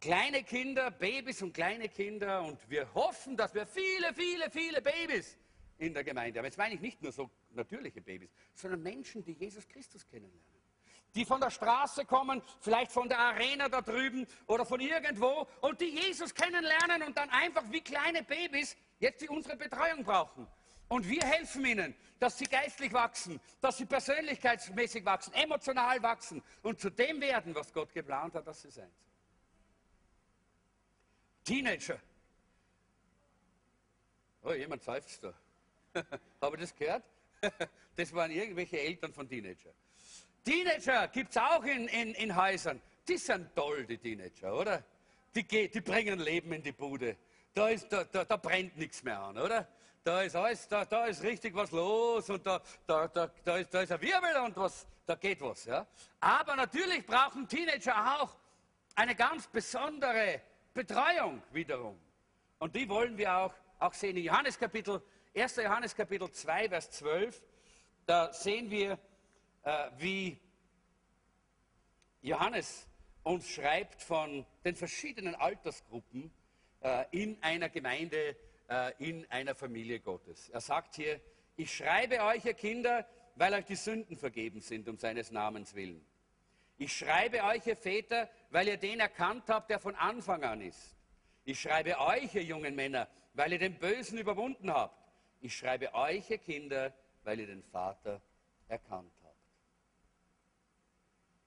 [0.00, 5.38] kleine Kinder, Babys und kleine Kinder und wir hoffen, dass wir viele, viele, viele Babys
[5.78, 6.46] in der Gemeinde haben.
[6.46, 10.53] Jetzt meine ich nicht nur so natürliche Babys, sondern Menschen, die Jesus Christus kennenlernen.
[11.14, 15.80] Die von der Straße kommen, vielleicht von der Arena da drüben oder von irgendwo und
[15.80, 20.46] die Jesus kennenlernen und dann einfach wie kleine Babys jetzt die unsere Betreuung brauchen.
[20.88, 26.80] Und wir helfen ihnen, dass sie geistlich wachsen, dass sie persönlichkeitsmäßig wachsen, emotional wachsen und
[26.80, 28.90] zu dem werden, was Gott geplant hat, dass sie sein.
[31.44, 32.00] Teenager.
[34.42, 35.34] Oh, jemand seufzt da.
[36.40, 37.04] Habe ich das gehört?
[37.96, 39.70] Das waren irgendwelche Eltern von Teenager.
[40.44, 42.80] Teenager gibt es auch in, in, in Häusern.
[43.08, 44.84] Die sind toll, die Teenager, oder?
[45.34, 47.16] Die, die bringen Leben in die Bude.
[47.54, 49.68] Da, ist, da, da, da brennt nichts mehr an, oder?
[50.04, 53.72] da ist alles, da, da ist richtig was los und da, da, da, da, ist,
[53.72, 55.64] da ist ein Wirbel und was, da geht was.
[55.64, 55.86] Ja?
[56.20, 58.36] Aber natürlich brauchen Teenager auch
[58.94, 60.42] eine ganz besondere
[60.74, 61.98] Betreuung wiederum.
[62.58, 64.16] Und die wollen wir auch, auch sehen.
[64.18, 65.02] In Johannes Kapitel,
[65.34, 65.56] 1.
[65.56, 67.42] Johannes Kapitel 2, Vers 12,
[68.04, 68.98] da sehen wir,
[69.64, 70.38] äh, wie
[72.22, 72.86] Johannes
[73.22, 76.30] uns schreibt von den verschiedenen Altersgruppen
[76.80, 78.36] äh, in einer Gemeinde
[78.68, 80.48] äh, in einer Familie Gottes.
[80.50, 81.20] Er sagt hier,
[81.56, 86.04] ich schreibe euch, ihr Kinder, weil euch die Sünden vergeben sind um seines Namens willen.
[86.76, 90.96] Ich schreibe euch, ihr Väter, weil ihr den erkannt habt, der von Anfang an ist.
[91.44, 95.12] Ich schreibe euch, ihr jungen Männer, weil ihr den Bösen überwunden habt.
[95.40, 98.20] Ich schreibe euch, ihr Kinder, weil ihr den Vater
[98.66, 99.23] erkannt habt.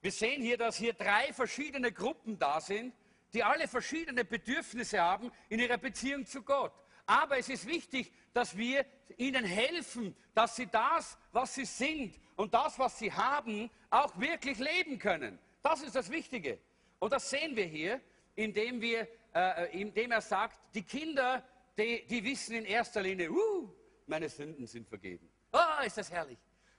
[0.02, 2.94] Wir sehen hier, dass hier drei verschiedene Gruppen da sind,
[3.34, 6.74] die alle verschiedene Bedürfnisse haben in ihrer Beziehung zu Gott.
[7.06, 8.86] Aber es ist wichtig, dass wir
[9.18, 14.60] ihnen helfen, dass sie das, was sie sind und das, was sie haben, auch wirklich
[14.60, 15.40] leben können.
[15.64, 16.60] Das ist das Wichtige.
[17.00, 18.02] Und das sehen wir hier,
[18.36, 21.44] indem, wir, äh, indem er sagt, die Kinder,
[21.78, 23.70] die, die wissen in erster Linie, uh,
[24.06, 25.30] meine Sünden sind vergeben.
[25.52, 26.38] Oh, ist das herrlich.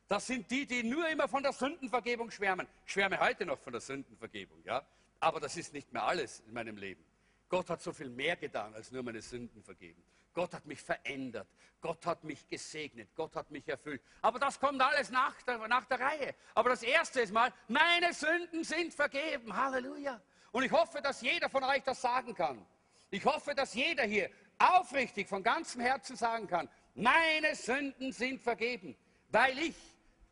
[0.08, 2.66] Das sind die, die nur immer von der Sündenvergebung schwärmen.
[2.86, 4.82] Ich schwärme heute noch von der Sündenvergebung, ja.
[5.20, 7.04] Aber das ist nicht mehr alles in meinem Leben.
[7.48, 10.02] Gott hat so viel mehr getan, als nur meine Sünden vergeben.
[10.32, 11.48] Gott hat mich verändert.
[11.80, 13.08] Gott hat mich gesegnet.
[13.14, 14.00] Gott hat mich erfüllt.
[14.22, 16.34] Aber das kommt alles nach der, nach der Reihe.
[16.54, 19.54] Aber das erste ist mal, meine Sünden sind vergeben.
[19.54, 20.20] Halleluja.
[20.52, 22.64] Und ich hoffe, dass jeder von euch das sagen kann.
[23.10, 28.96] Ich hoffe, dass jeder hier aufrichtig von ganzem Herzen sagen kann, meine Sünden sind vergeben,
[29.30, 29.76] weil ich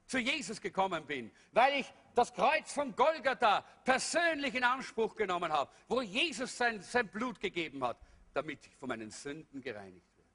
[0.07, 5.71] zu Jesus gekommen bin, weil ich das Kreuz von Golgatha persönlich in Anspruch genommen habe,
[5.89, 7.99] wo Jesus sein, sein Blut gegeben hat,
[8.33, 10.31] damit ich von meinen Sünden gereinigt werde.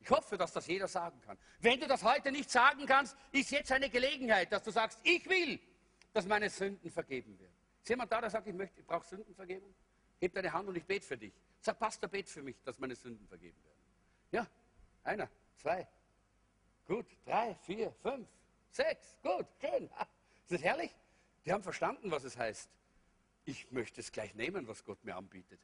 [0.00, 1.38] Ich hoffe, dass das jeder sagen kann.
[1.60, 5.28] Wenn du das heute nicht sagen kannst, ist jetzt eine Gelegenheit, dass du sagst, ich
[5.28, 5.58] will,
[6.12, 7.54] dass meine Sünden vergeben werden.
[7.82, 9.74] Ist jemand da, der sagt, ich, möchte, ich brauche Sündenvergebung?
[10.18, 11.32] Heb deine Hand und ich bete für dich.
[11.60, 13.78] Sag, Pastor, bete für mich, dass meine Sünden vergeben werden.
[14.32, 14.46] Ja,
[15.04, 15.86] einer, zwei,
[16.86, 18.28] gut, drei, vier, fünf,
[18.70, 19.84] sechs, gut, schön.
[20.44, 20.94] Ist das herrlich?
[21.44, 22.68] Die haben verstanden, was es heißt.
[23.44, 25.60] Ich möchte es gleich nehmen, was Gott mir anbietet.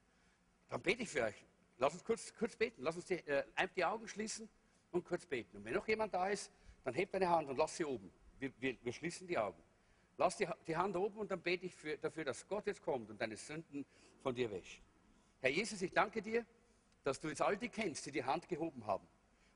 [0.68, 1.44] Dann bete ich für euch.
[1.78, 2.82] Lass uns kurz, kurz beten.
[2.82, 4.48] Lass uns die, äh, die Augen schließen
[4.92, 5.56] und kurz beten.
[5.56, 6.50] Und wenn noch jemand da ist,
[6.84, 8.12] dann heb deine Hand und lass sie oben.
[8.38, 9.60] Wir, wir, wir schließen die Augen.
[10.16, 13.10] Lass die, die, Hand oben und dann bete ich für, dafür, dass Gott jetzt kommt
[13.10, 13.84] und deine Sünden
[14.22, 14.80] von dir wäscht.
[15.40, 16.44] Herr Jesus, ich danke dir,
[17.02, 19.06] dass du jetzt all die kennst, die die Hand gehoben haben.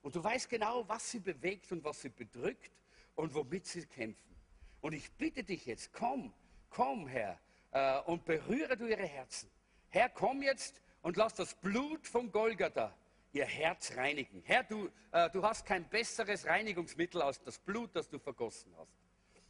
[0.03, 2.73] Und du weißt genau, was sie bewegt und was sie bedrückt
[3.17, 4.37] und womit sie kämpfen.
[4.81, 6.33] Und ich bitte dich jetzt, komm,
[6.71, 7.41] komm, Herr,
[7.73, 9.51] äh, und berühre du ihre Herzen.
[9.89, 12.97] Herr, komm jetzt und lass das Blut von Golgatha
[13.33, 14.43] ihr Herz reinigen.
[14.45, 18.97] Herr, du, äh, du hast kein besseres Reinigungsmittel als das Blut, das du vergossen hast.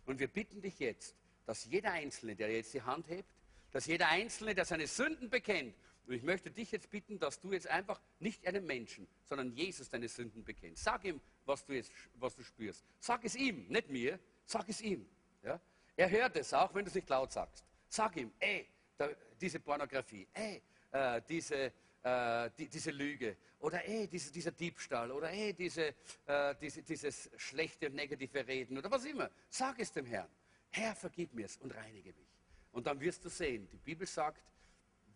[0.06, 3.28] Und wir bitten dich jetzt, dass jeder Einzelne, der jetzt die Hand hebt,
[3.72, 5.74] dass jeder Einzelne, der seine Sünden bekennt,
[6.06, 9.88] und ich möchte dich jetzt bitten, dass du jetzt einfach nicht einem Menschen, sondern Jesus
[9.88, 10.84] deine Sünden bekennst.
[10.84, 12.84] Sag ihm, was du jetzt was du spürst.
[13.00, 15.06] Sag es ihm, nicht mir, sag es ihm.
[15.42, 15.60] Ja?
[15.96, 17.64] Er hört es, auch wenn du es nicht laut sagst.
[17.88, 19.08] Sag ihm, ey, da,
[19.40, 25.30] diese Pornografie, ey, äh, diese, äh, die, diese Lüge oder ey, diese, dieser Diebstahl oder
[25.30, 25.94] ey, diese,
[26.26, 29.30] äh, diese, dieses schlechte negative Reden oder was immer.
[29.48, 30.30] Sag es dem Herrn.
[30.70, 32.28] Herr, vergib mir es und reinige mich.
[32.72, 34.42] Und dann wirst du sehen, die Bibel sagt,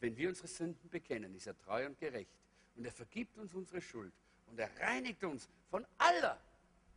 [0.01, 2.31] wenn wir unsere Sünden bekennen, ist er treu und gerecht.
[2.77, 4.13] Und er vergibt uns unsere Schuld.
[4.47, 6.41] Und er reinigt uns von aller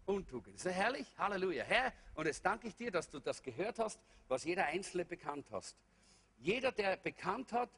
[0.05, 0.55] Untugend.
[0.55, 1.07] Ist das herrlich?
[1.17, 1.63] Halleluja.
[1.63, 5.47] Herr, und jetzt danke ich dir, dass du das gehört hast, was jeder Einzelne bekannt
[5.51, 5.77] hast.
[6.39, 7.69] Jeder, der bekannt hat,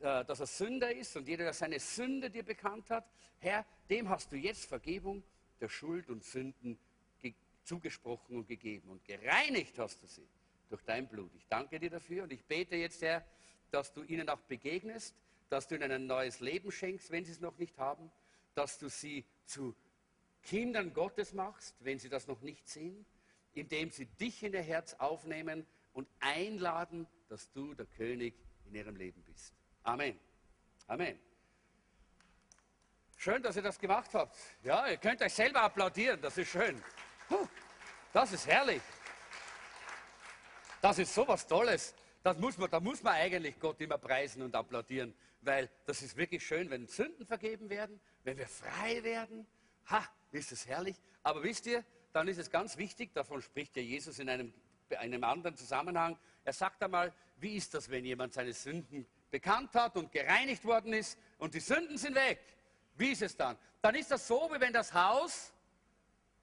[0.00, 3.04] äh, dass er Sünder ist und jeder, der seine Sünde dir bekannt hat,
[3.40, 5.22] Herr, dem hast du jetzt Vergebung
[5.60, 6.78] der Schuld und Sünden
[7.64, 8.88] zugesprochen und gegeben.
[8.90, 10.26] Und gereinigt hast du sie
[10.68, 11.30] durch dein Blut.
[11.36, 13.24] Ich danke dir dafür und ich bete jetzt, Herr,
[13.72, 15.16] dass du ihnen auch begegnest,
[15.48, 18.10] dass du ihnen ein neues Leben schenkst, wenn sie es noch nicht haben,
[18.54, 19.74] dass du sie zu
[20.42, 23.04] Kindern Gottes machst, wenn sie das noch nicht sehen,
[23.54, 28.34] indem sie dich in ihr Herz aufnehmen und einladen, dass du der König
[28.66, 29.54] in ihrem Leben bist.
[29.82, 30.18] Amen.
[30.86, 31.18] Amen.
[33.16, 34.36] Schön, dass ihr das gemacht habt.
[34.62, 36.82] Ja, ihr könnt euch selber applaudieren, das ist schön.
[38.12, 38.82] Das ist herrlich.
[40.80, 41.94] Das ist so was Tolles.
[42.22, 46.16] Das muss man, da muss man eigentlich Gott immer preisen und applaudieren, weil das ist
[46.16, 49.46] wirklich schön, wenn Sünden vergeben werden, wenn wir frei werden.
[49.90, 50.96] Ha, ist es herrlich.
[51.22, 54.52] Aber wisst ihr, dann ist es ganz wichtig, davon spricht ja Jesus in einem,
[54.96, 56.16] einem anderen Zusammenhang.
[56.44, 60.92] Er sagt einmal, wie ist das, wenn jemand seine Sünden bekannt hat und gereinigt worden
[60.92, 62.40] ist und die Sünden sind weg?
[62.96, 63.56] Wie ist es dann?
[63.80, 65.52] Dann ist das so, wie wenn das Haus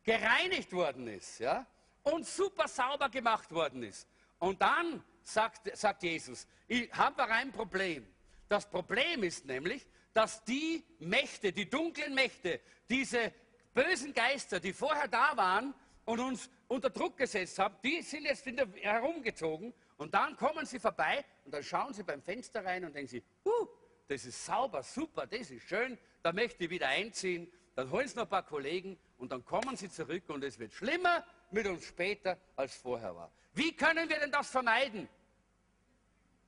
[0.04, 1.66] gereinigt worden ist ja?
[2.04, 4.08] und super sauber gemacht worden ist.
[4.40, 8.08] Und dann sagt, sagt Jesus, ich habe ein Problem.
[8.48, 13.32] Das Problem ist nämlich, dass die Mächte, die dunklen Mächte, diese
[13.74, 15.74] bösen Geister, die vorher da waren
[16.06, 20.80] und uns unter Druck gesetzt haben, die sind jetzt wieder herumgezogen und dann kommen sie
[20.80, 23.68] vorbei und dann schauen sie beim Fenster rein und denken sie, uh,
[24.08, 27.52] das ist sauber, super, das ist schön, da möchte ich wieder einziehen.
[27.80, 30.74] Dann holen sie noch ein paar Kollegen und dann kommen sie zurück und es wird
[30.74, 33.32] schlimmer mit uns später, als vorher war.
[33.54, 35.08] Wie können wir denn das vermeiden?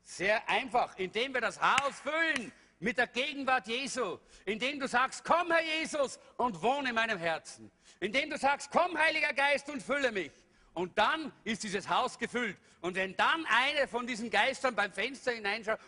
[0.04, 5.50] Sehr einfach, indem wir das Haus füllen mit der Gegenwart Jesu, indem du sagst, komm
[5.50, 10.12] Herr Jesus und wohne in meinem Herzen, indem du sagst, komm Heiliger Geist und fülle
[10.12, 10.34] mich.
[10.74, 12.58] Und dann ist dieses Haus gefüllt.
[12.82, 15.80] Und wenn dann eine von diesen Geistern beim Fenster hineinschaut,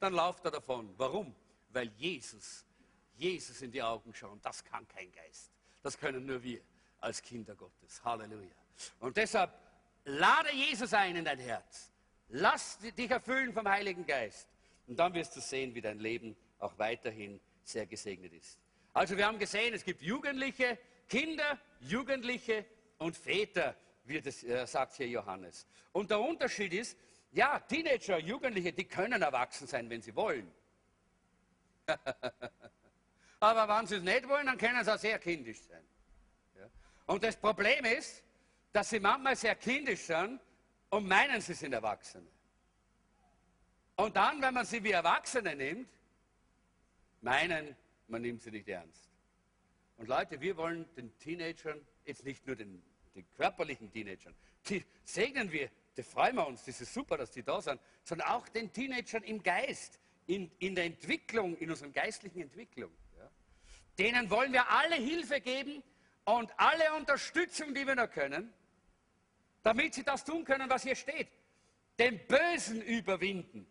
[0.00, 0.92] dann lauft er davon.
[0.96, 1.32] Warum?
[1.68, 2.64] Weil Jesus,
[3.18, 4.38] Jesus in die Augen schaut.
[4.42, 5.50] Das kann kein Geist.
[5.82, 6.60] Das können nur wir
[7.00, 8.02] als Kinder Gottes.
[8.04, 8.54] Halleluja.
[9.00, 9.52] Und deshalb
[10.04, 11.90] lade Jesus ein in dein Herz.
[12.28, 14.48] Lass dich erfüllen vom Heiligen Geist.
[14.86, 18.58] Und dann wirst du sehen, wie dein Leben auch weiterhin sehr gesegnet ist.
[18.92, 20.78] Also wir haben gesehen, es gibt Jugendliche,
[21.08, 22.64] Kinder, Jugendliche
[22.98, 25.66] und Väter, wie das äh, sagt hier Johannes.
[25.92, 26.96] Und der Unterschied ist,
[27.32, 30.50] ja, Teenager, Jugendliche, die können erwachsen sein, wenn sie wollen.
[33.40, 35.84] Aber wenn sie es nicht wollen, dann können sie auch sehr kindisch sein.
[36.56, 36.68] Ja?
[37.06, 38.24] Und das Problem ist,
[38.72, 40.40] dass sie manchmal sehr kindisch sind
[40.90, 42.26] und meinen, sie sind Erwachsene.
[43.96, 45.88] Und dann, wenn man sie wie Erwachsene nimmt,
[47.20, 47.76] meinen,
[48.08, 49.08] man nimmt sie nicht ernst.
[49.96, 52.82] Und Leute, wir wollen den Teenagern, jetzt nicht nur den,
[53.14, 54.34] den körperlichen Teenagern,
[54.68, 58.28] die segnen wir, da freuen wir uns, das ist super, dass die da sind, sondern
[58.28, 59.98] auch den Teenagern im Geist,
[60.28, 62.92] in, in der Entwicklung, in unserer geistlichen Entwicklung.
[63.98, 65.82] Denen wollen wir alle Hilfe geben
[66.24, 68.52] und alle Unterstützung, die wir noch können,
[69.62, 71.28] damit sie das tun können, was hier steht.
[71.98, 73.66] Den Bösen überwinden.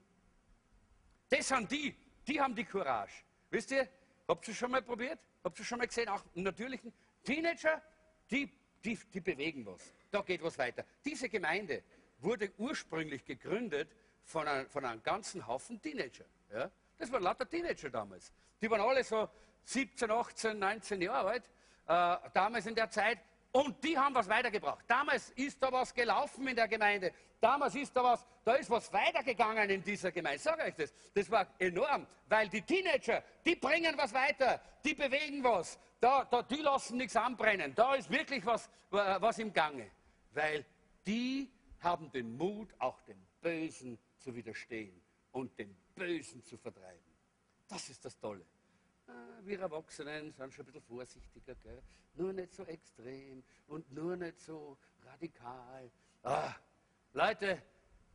[1.29, 1.95] Das sind die,
[2.27, 3.23] die haben die Courage.
[3.49, 3.87] Wisst ihr,
[4.27, 5.19] habt ihr schon mal probiert?
[5.43, 6.91] Habt ihr schon mal gesehen, auch natürlichen
[7.23, 7.81] Teenager,
[8.29, 8.51] die,
[8.83, 9.93] die, die bewegen was.
[10.11, 10.83] Da geht was weiter.
[11.05, 11.83] Diese Gemeinde
[12.19, 13.89] wurde ursprünglich gegründet
[14.23, 16.25] von, ein, von einem ganzen Haufen Teenager.
[16.51, 16.69] Ja?
[16.97, 18.33] Das waren lauter Teenager damals.
[18.61, 19.29] Die waren alle so
[19.67, 21.43] 17, 18, 19 Jahre alt,
[21.87, 23.19] äh, damals in der Zeit.
[23.51, 24.85] Und die haben was weitergebracht.
[24.87, 27.11] Damals ist da was gelaufen in der Gemeinde.
[27.39, 30.39] Damals ist da was, da ist was weitergegangen in dieser Gemeinde.
[30.39, 30.93] Sag euch das.
[31.13, 35.77] Das war enorm, weil die Teenager, die bringen was weiter, die bewegen was.
[35.99, 37.73] Da, da, die lassen nichts anbrennen.
[37.75, 39.89] Da ist wirklich was, was im Gange.
[40.31, 40.65] Weil
[41.05, 45.01] die haben den Mut, auch dem Bösen zu widerstehen
[45.31, 47.03] und den Bösen zu vertreiben.
[47.67, 48.45] Das ist das Tolle.
[49.07, 51.81] Ah, wir Erwachsenen sind schon ein bisschen vorsichtiger, gell?
[52.15, 55.89] nur nicht so extrem und nur nicht so radikal.
[56.23, 56.53] Ah,
[57.13, 57.61] Leute,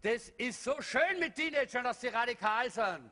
[0.03, 3.11] das ist so schön mit Teenagern, dass sie radikal sind.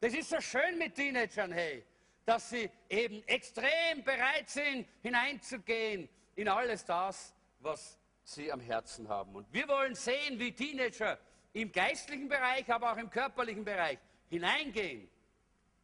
[0.00, 1.84] Das ist so schön mit Teenagern, hey,
[2.24, 9.34] dass sie eben extrem bereit sind, hineinzugehen in alles das, was sie am Herzen haben.
[9.34, 11.18] Und wir wollen sehen, wie Teenager
[11.52, 15.08] im geistlichen Bereich, aber auch im körperlichen Bereich hineingehen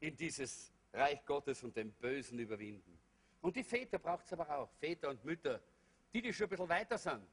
[0.00, 2.98] in dieses Reich Gottes und den Bösen überwinden.
[3.40, 5.60] Und die Väter braucht es aber auch, Väter und Mütter,
[6.12, 7.26] die, die schon ein bisschen weiter sind.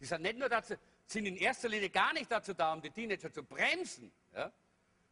[0.00, 0.74] Die sind nicht nur dazu,
[1.06, 4.52] sind in erster Linie gar nicht dazu da, um die Teenager zu bremsen, ja,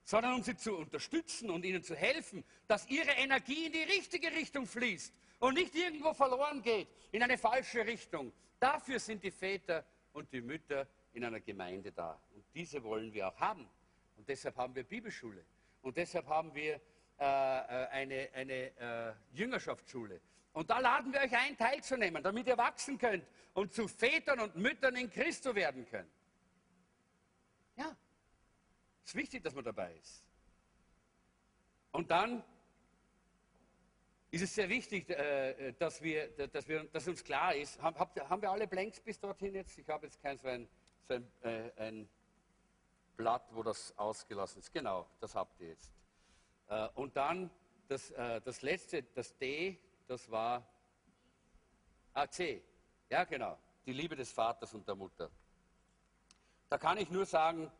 [0.04, 4.30] sondern um sie zu unterstützen und ihnen zu helfen, dass ihre Energie in die richtige
[4.32, 8.32] Richtung fließt und nicht irgendwo verloren geht, in eine falsche Richtung.
[8.58, 12.20] Dafür sind die Väter und die Mütter in einer Gemeinde da.
[12.34, 13.68] Und diese wollen wir auch haben.
[14.16, 15.44] Und deshalb haben wir Bibelschule.
[15.82, 16.80] Und deshalb haben wir
[17.18, 20.20] äh, äh, eine, eine äh, Jüngerschaftsschule.
[20.52, 24.56] Und da laden wir euch ein, teilzunehmen, damit ihr wachsen könnt und zu Vätern und
[24.56, 26.10] Müttern in Christo werden könnt.
[27.76, 27.96] Ja,
[29.04, 30.24] es ist wichtig, dass man dabei ist.
[31.92, 32.42] Und dann
[34.30, 38.50] ist es sehr wichtig, äh, dass, wir, dass, wir, dass uns klar ist, haben wir
[38.50, 39.78] alle Blanks bis dorthin jetzt?
[39.78, 40.68] Ich habe jetzt kein so ein,
[41.06, 42.08] so ein, äh, ein
[43.16, 44.72] Blatt, wo das ausgelassen ist.
[44.72, 45.92] Genau, das habt ihr jetzt.
[46.72, 47.50] Äh, und dann
[47.88, 50.66] das, äh, das letzte, das D, das war
[52.14, 52.62] AC.
[53.10, 53.58] Ja, genau.
[53.84, 55.30] Die Liebe des Vaters und der Mutter.
[56.70, 57.70] Da kann ich nur sagen,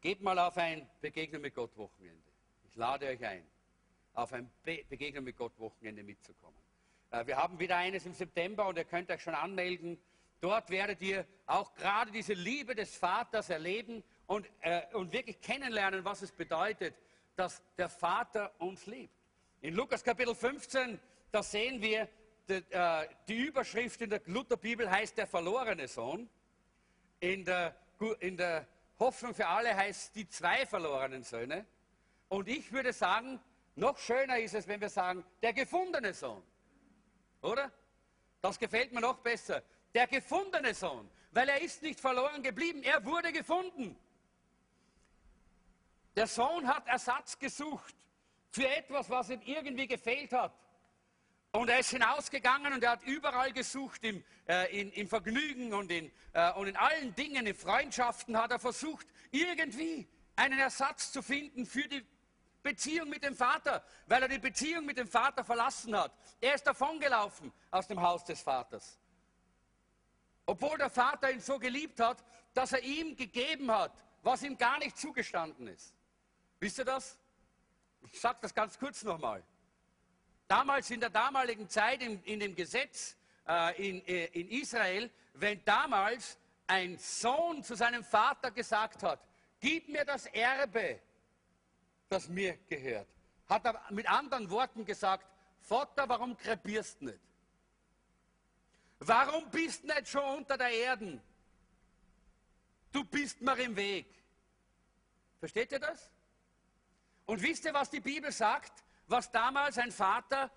[0.00, 2.28] geht mal auf ein Begegnung mit Gott Wochenende.
[2.64, 3.46] Ich lade euch ein,
[4.14, 6.58] auf ein Be Begegnung mit Gott Wochenende mitzukommen.
[7.12, 9.96] Äh, wir haben wieder eines im September und ihr könnt euch schon anmelden.
[10.40, 16.04] Dort werdet ihr auch gerade diese Liebe des Vaters erleben und, äh, und wirklich kennenlernen,
[16.04, 16.96] was es bedeutet,
[17.36, 19.14] dass der Vater uns liebt.
[19.60, 20.98] In Lukas Kapitel 15,
[21.30, 22.08] da sehen wir,
[22.48, 26.28] die, äh, die Überschrift in der Lutherbibel heißt der verlorene Sohn.
[27.20, 27.76] In der,
[28.20, 28.66] in der
[28.98, 31.66] Hoffnung für alle heißt die zwei verlorenen Söhne.
[32.28, 33.40] Und ich würde sagen,
[33.76, 36.42] noch schöner ist es, wenn wir sagen, der gefundene Sohn.
[37.42, 37.70] Oder?
[38.40, 39.62] Das gefällt mir noch besser.
[39.94, 41.08] Der gefundene Sohn.
[41.32, 43.96] Weil er ist nicht verloren geblieben, er wurde gefunden.
[46.16, 47.94] Der Sohn hat Ersatz gesucht
[48.50, 50.52] für etwas, was ihm irgendwie gefehlt hat.
[51.52, 55.90] Und er ist hinausgegangen und er hat überall gesucht, im, äh, in, im Vergnügen und
[55.90, 61.22] in, äh, und in allen Dingen, in Freundschaften hat er versucht, irgendwie einen Ersatz zu
[61.22, 62.06] finden für die
[62.62, 66.12] Beziehung mit dem Vater, weil er die Beziehung mit dem Vater verlassen hat.
[66.40, 68.98] Er ist davongelaufen aus dem Haus des Vaters.
[70.46, 72.22] Obwohl der Vater ihn so geliebt hat,
[72.54, 73.92] dass er ihm gegeben hat,
[74.22, 75.94] was ihm gar nicht zugestanden ist.
[76.60, 77.18] Wisst ihr das?
[78.12, 79.42] Ich sage das ganz kurz nochmal.
[80.46, 83.16] Damals in der damaligen Zeit in, in dem Gesetz
[83.48, 89.20] äh, in, äh, in Israel, wenn damals ein Sohn zu seinem Vater gesagt hat,
[89.58, 91.00] gib mir das Erbe,
[92.08, 93.08] das mir gehört,
[93.48, 95.26] hat er mit anderen Worten gesagt,
[95.60, 97.20] Vater, warum krepierst du nicht?
[99.00, 101.20] Warum bist du nicht schon unter der Erde?
[102.92, 104.06] Du bist mir im Weg.
[105.38, 106.10] Versteht ihr das?
[107.30, 108.82] Und wisst ihr, was die Bibel sagt?
[109.06, 110.50] Was damals ein Vater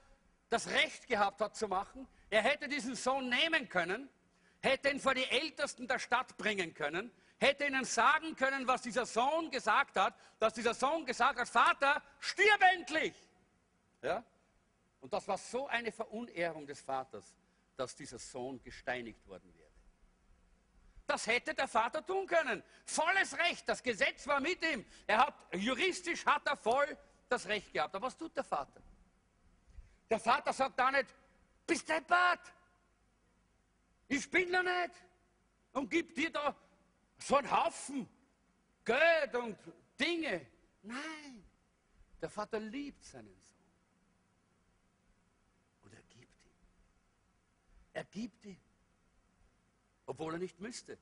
[0.50, 2.08] das Recht gehabt hat zu machen?
[2.32, 4.10] Er hätte diesen Sohn nehmen können,
[4.60, 9.06] hätte ihn vor die Ältesten der Stadt bringen können, hätte ihnen sagen können, was dieser
[9.06, 13.14] Sohn gesagt hat, dass dieser Sohn gesagt hat, Vater, stirb endlich!
[14.02, 14.24] Ja?
[15.00, 17.36] Und das war so eine Verunehrung des Vaters,
[17.78, 19.63] dass dieser Sohn gesteinigt worden wäre.
[21.14, 22.64] Das hätte der Vater tun können.
[22.86, 23.70] Volles Recht.
[23.70, 24.84] Das Gesetz war mit ihm.
[25.06, 26.98] Er hat, juristisch hat er voll
[27.30, 27.94] das Recht gehabt.
[27.94, 28.82] Aber was tut der Vater?
[30.10, 31.06] Der Vater sagt da nicht,
[31.68, 32.40] bist dein Bad.
[34.08, 34.96] Ich bin da nicht.
[35.74, 36.56] Und gibt dir da
[37.20, 38.10] so einen Haufen
[38.84, 39.56] Geld und
[40.00, 40.48] Dinge.
[40.82, 41.46] Nein.
[42.24, 43.72] Der Vater liebt seinen Sohn.
[45.84, 46.58] Und er gibt ihm.
[47.94, 48.63] Er gibt ihm
[50.06, 50.98] obwohl er nicht müsste.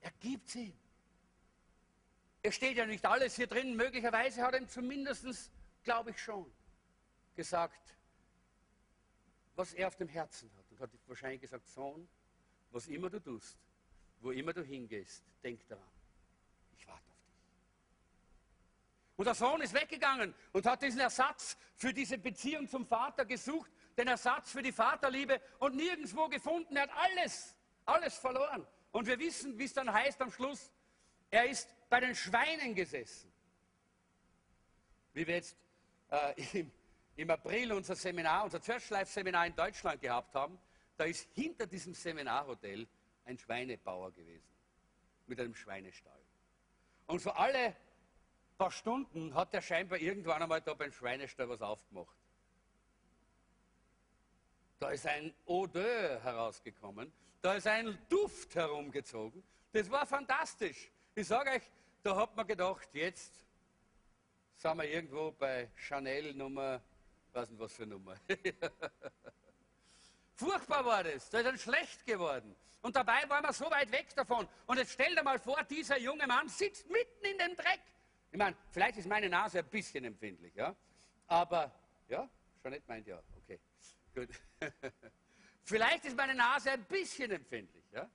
[0.00, 0.74] Er gibt sie.
[2.42, 3.76] Es steht ja nicht alles hier drin.
[3.76, 5.52] Möglicherweise hat er ihm zumindest,
[5.84, 6.50] glaube ich schon,
[7.36, 7.96] gesagt,
[9.54, 10.64] was er auf dem Herzen hat.
[10.70, 12.08] Und hat wahrscheinlich gesagt, Sohn,
[12.72, 13.56] was immer du tust,
[14.20, 15.84] wo immer du hingehst, denk daran,
[16.76, 17.36] ich warte auf dich.
[19.16, 23.70] Und der Sohn ist weggegangen und hat diesen Ersatz für diese Beziehung zum Vater gesucht,
[23.96, 26.76] den Ersatz für die Vaterliebe und nirgendwo gefunden.
[26.76, 27.54] Er hat alles
[27.84, 28.66] alles verloren.
[28.90, 30.72] Und wir wissen, wie es dann heißt am Schluss,
[31.30, 33.32] er ist bei den Schweinen gesessen.
[35.14, 35.56] Wie wir jetzt
[36.10, 36.70] äh, im,
[37.16, 40.58] im, April unser Seminar, unser Church Life Seminar in Deutschland gehabt haben,
[40.96, 42.86] da ist hinter diesem Seminarhotel
[43.24, 44.48] ein Schweinebauer gewesen.
[45.26, 46.20] Mit einem Schweinestall.
[47.06, 47.74] Und so alle
[48.58, 52.16] paar Stunden hat er scheinbar irgendwann einmal da beim Schweinestall was aufgemacht.
[54.78, 57.12] Da ist ein Odeur herausgekommen,
[57.42, 59.42] da ist ein Duft herumgezogen.
[59.72, 60.90] Das war fantastisch.
[61.14, 61.62] Ich sage euch,
[62.02, 63.44] da hat man gedacht, jetzt
[64.54, 66.80] sind wir irgendwo bei Chanel Nummer,
[67.32, 68.14] weiß nicht was für Nummer.
[70.34, 72.54] Furchtbar war das, da ist dann schlecht geworden.
[72.80, 74.48] Und dabei waren wir so weit weg davon.
[74.66, 77.80] Und jetzt stell dir mal vor, dieser junge Mann sitzt mitten in dem Dreck.
[78.30, 80.74] Ich meine, vielleicht ist meine Nase ein bisschen empfindlich, ja.
[81.26, 81.70] Aber,
[82.08, 82.28] ja,
[82.62, 83.60] Jeanette meint ja, okay,
[84.14, 84.28] gut.
[85.64, 88.10] Vielleicht ist meine Nase ein bisschen empfindlich, ja?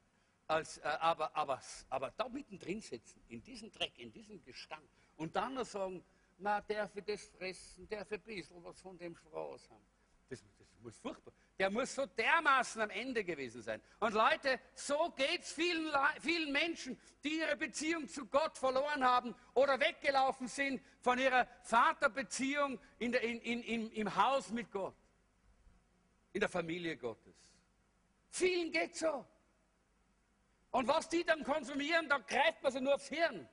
[0.47, 4.87] Als, äh, aber, aber, aber da mittendrin sitzen, in diesem Dreck, in diesem Gestank
[5.17, 6.03] und dann noch sagen,
[6.37, 9.85] na, darf ich das fressen, darf ich ein bisschen was von dem Fraß haben.
[10.29, 11.33] Das, das muss furchtbar.
[11.57, 13.81] Der muss so dermaßen am Ende gewesen sein.
[13.99, 19.35] Und Leute, so geht es vielen, vielen Menschen, die ihre Beziehung zu Gott verloren haben
[19.53, 24.95] oder weggelaufen sind von ihrer Vaterbeziehung in der, in, in, im Haus mit Gott
[26.33, 27.35] in der Familie Gottes.
[28.29, 29.25] Vielen geht so.
[30.71, 33.47] Und was die dann konsumieren, da greift man sie nur aufs Hirn.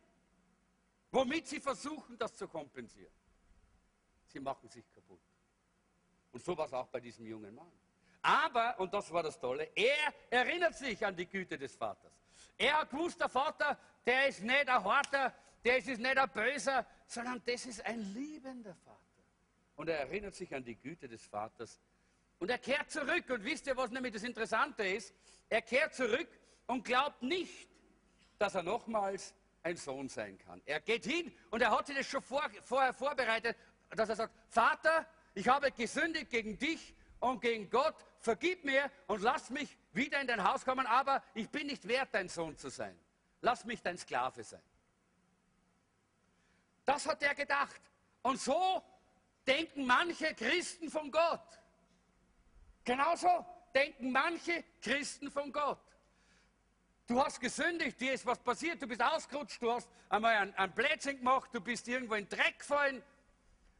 [1.11, 3.12] Womit sie versuchen, das zu kompensieren.
[4.27, 5.20] Sie machen sich kaputt.
[6.33, 7.70] Und so war es auch bei diesem jungen Mann.
[8.20, 12.12] Aber, und das war das Tolle, er erinnert sich an die Güte des Vaters.
[12.57, 16.87] Er hat gewusst, der Vater, der ist nicht ein Harter, der ist nicht ein Böser,
[17.07, 18.99] sondern das ist ein liebender Vater.
[19.77, 21.81] Und er erinnert sich an die Güte des Vaters
[22.39, 23.28] und er kehrt zurück.
[23.30, 25.14] Und wisst ihr, was nämlich das Interessante ist?
[25.49, 26.28] Er kehrt zurück
[26.66, 27.68] und glaubt nicht,
[28.39, 30.61] dass er nochmals ein Sohn sein kann.
[30.66, 33.57] Er geht hin und er hat sich das schon vor, vorher vorbereitet,
[33.91, 39.22] dass er sagt, Vater, ich habe gesündigt gegen dich und gegen Gott, vergib mir und
[39.22, 42.68] lass mich wieder in dein Haus kommen, aber ich bin nicht wert, dein Sohn zu
[42.68, 42.99] sein.
[43.41, 44.62] Lass mich dein Sklave sein.
[46.85, 47.80] Das hat er gedacht.
[48.22, 48.82] Und so
[49.47, 51.61] denken manche Christen von Gott.
[52.85, 53.28] Genauso
[53.74, 55.80] denken manche Christen von Gott.
[57.07, 60.72] Du hast gesündigt, dir ist was passiert, du bist ausgerutscht, du hast einmal ein, ein
[60.72, 63.03] Blödsinn gemacht, du bist irgendwo in Dreck gefallen.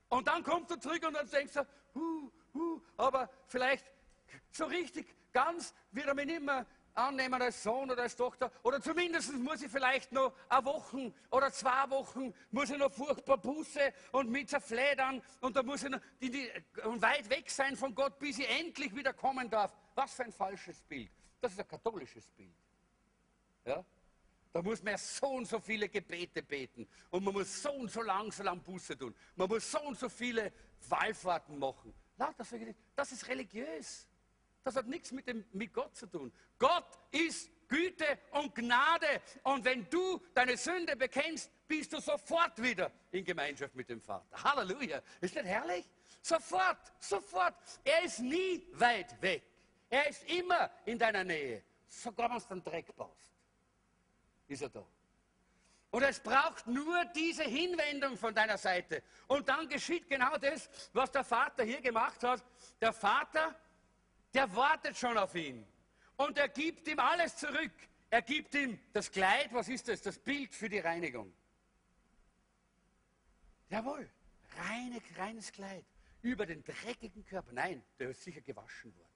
[0.09, 3.87] Und dann kommst du zurück und dann denkst du, hu, hu, aber vielleicht
[4.51, 8.51] so richtig ganz wird er mich nicht mehr annehmen als Sohn oder als Tochter.
[8.63, 13.39] Oder zumindest muss ich vielleicht noch eine Woche oder zwei Wochen, muss ich noch furchtbar
[13.39, 16.51] Buße und mit zerfledern und da muss ich noch die, die,
[17.01, 19.73] weit weg sein von Gott, bis ich endlich wieder kommen darf.
[19.95, 21.11] Was für ein falsches Bild.
[21.41, 22.55] Das ist ein katholisches Bild.
[23.65, 23.85] Ja?
[24.53, 28.03] Da muss man so und so viele Gebete beten und man muss so und so
[28.03, 29.15] lang, so lang Buße tun.
[29.35, 30.53] Man muss so und so viele
[30.89, 31.93] Wallfahrten machen.
[32.95, 34.09] Das ist religiös.
[34.65, 36.33] Das hat nichts mit, dem, mit Gott zu tun.
[36.59, 39.21] Gott ist Güte und Gnade.
[39.43, 44.43] Und wenn du deine Sünde bekennst, bist du sofort wieder in Gemeinschaft mit dem Vater.
[44.43, 45.03] Halleluja.
[45.21, 45.85] Ist das herrlich?
[46.23, 47.55] Sofort, sofort.
[47.85, 49.43] Er ist nie weit weg.
[49.91, 51.63] Er ist immer in deiner Nähe.
[51.87, 53.33] Sogar wenn du den Dreck baust,
[54.49, 54.85] ist er da.
[55.91, 59.03] Und es braucht nur diese Hinwendung von deiner Seite.
[59.29, 62.43] Und dann geschieht genau das, was der Vater hier gemacht hat.
[62.81, 63.55] Der Vater,
[64.35, 65.65] der wartet schon auf ihn.
[66.17, 67.73] Und er gibt ihm alles zurück.
[68.11, 70.03] Er gibt ihm das Kleid, was ist das?
[70.03, 71.33] Das Bild für die Reinigung.
[73.71, 74.09] Jawohl,
[74.69, 75.85] reine, reines Kleid
[76.23, 77.53] über den dreckigen Körper.
[77.53, 79.09] Nein, der ist sicher gewaschen worden.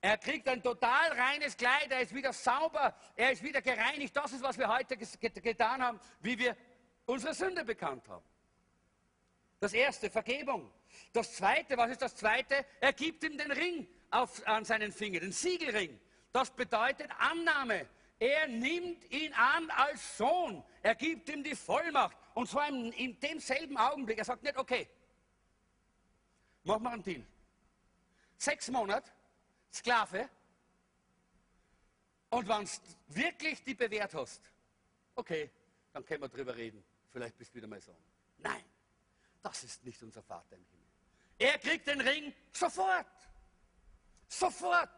[0.00, 4.16] Er kriegt ein total reines Kleid, er ist wieder sauber, er ist wieder gereinigt.
[4.16, 6.56] Das ist, was wir heute getan haben, wie wir
[7.06, 8.24] unsere Sünde bekannt haben.
[9.58, 10.72] Das erste, Vergebung.
[11.12, 12.64] Das zweite, was ist das zweite?
[12.80, 15.98] Er gibt ihm den Ring auf, an seinen Finger, den Siegelring.
[16.32, 17.86] Das bedeutet Annahme.
[18.18, 20.64] Er nimmt ihn an als Sohn.
[20.82, 22.16] Er gibt ihm die Vollmacht.
[22.34, 24.18] Und zwar in, in demselben Augenblick.
[24.18, 24.88] Er sagt nicht, okay,
[26.64, 27.24] mach mal einen Deal.
[28.36, 29.10] Sechs Monate,
[29.72, 30.28] Sklave.
[32.30, 32.70] Und wenn du
[33.08, 34.42] wirklich die bewährt hast,
[35.14, 35.50] okay,
[35.92, 36.84] dann können wir drüber reden.
[37.10, 37.96] Vielleicht bist du wieder mal Sohn.
[38.38, 38.64] Nein,
[39.42, 40.86] das ist nicht unser Vater im Himmel.
[41.38, 43.06] Er kriegt den Ring sofort.
[44.28, 44.88] Sofort.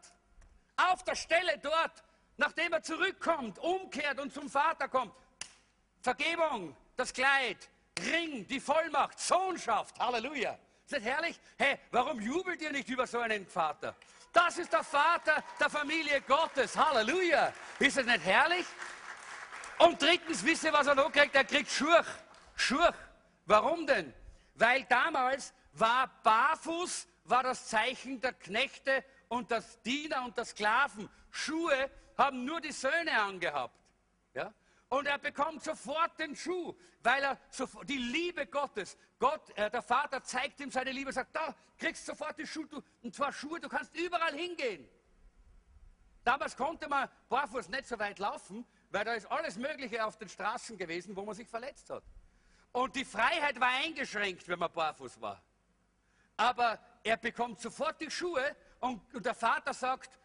[0.76, 2.02] Auf der Stelle dort,
[2.36, 5.14] nachdem er zurückkommt, umkehrt und zum Vater kommt.
[6.00, 7.68] Vergebung, das Kleid,
[7.98, 9.98] Ring, die Vollmacht, Sohnschaft.
[9.98, 10.58] Halleluja.
[10.84, 11.38] Ist das herrlich?
[11.58, 13.94] Hey, warum jubelt ihr nicht über so einen Vater?
[14.32, 16.76] Das ist der Vater der Familie Gottes.
[16.76, 17.52] Halleluja.
[17.78, 18.66] Ist das nicht herrlich?
[19.78, 21.34] Und drittens, wisst ihr, was er noch kriegt?
[21.34, 22.06] Er kriegt Schurch.
[22.54, 22.94] Schurch.
[23.46, 24.12] Warum denn?
[24.54, 31.08] Weil damals war barfuß, war das Zeichen der Knechte und der Diener und der Sklaven.
[31.30, 33.78] Schuhe haben nur die Söhne angehabt.
[34.34, 34.52] Ja?
[34.88, 39.82] Und er bekommt sofort den Schuh, weil er sofort, die Liebe Gottes, Gott, äh, der
[39.82, 43.32] Vater zeigt ihm seine Liebe, sagt, da kriegst du sofort die Schuhe, du, und zwar
[43.32, 44.86] Schuhe, du kannst überall hingehen.
[46.24, 50.28] Damals konnte man barfuß nicht so weit laufen, weil da ist alles Mögliche auf den
[50.28, 52.02] Straßen gewesen, wo man sich verletzt hat.
[52.72, 55.40] Und die Freiheit war eingeschränkt, wenn man barfuß war.
[56.36, 60.18] Aber er bekommt sofort die Schuhe und, und der Vater sagt,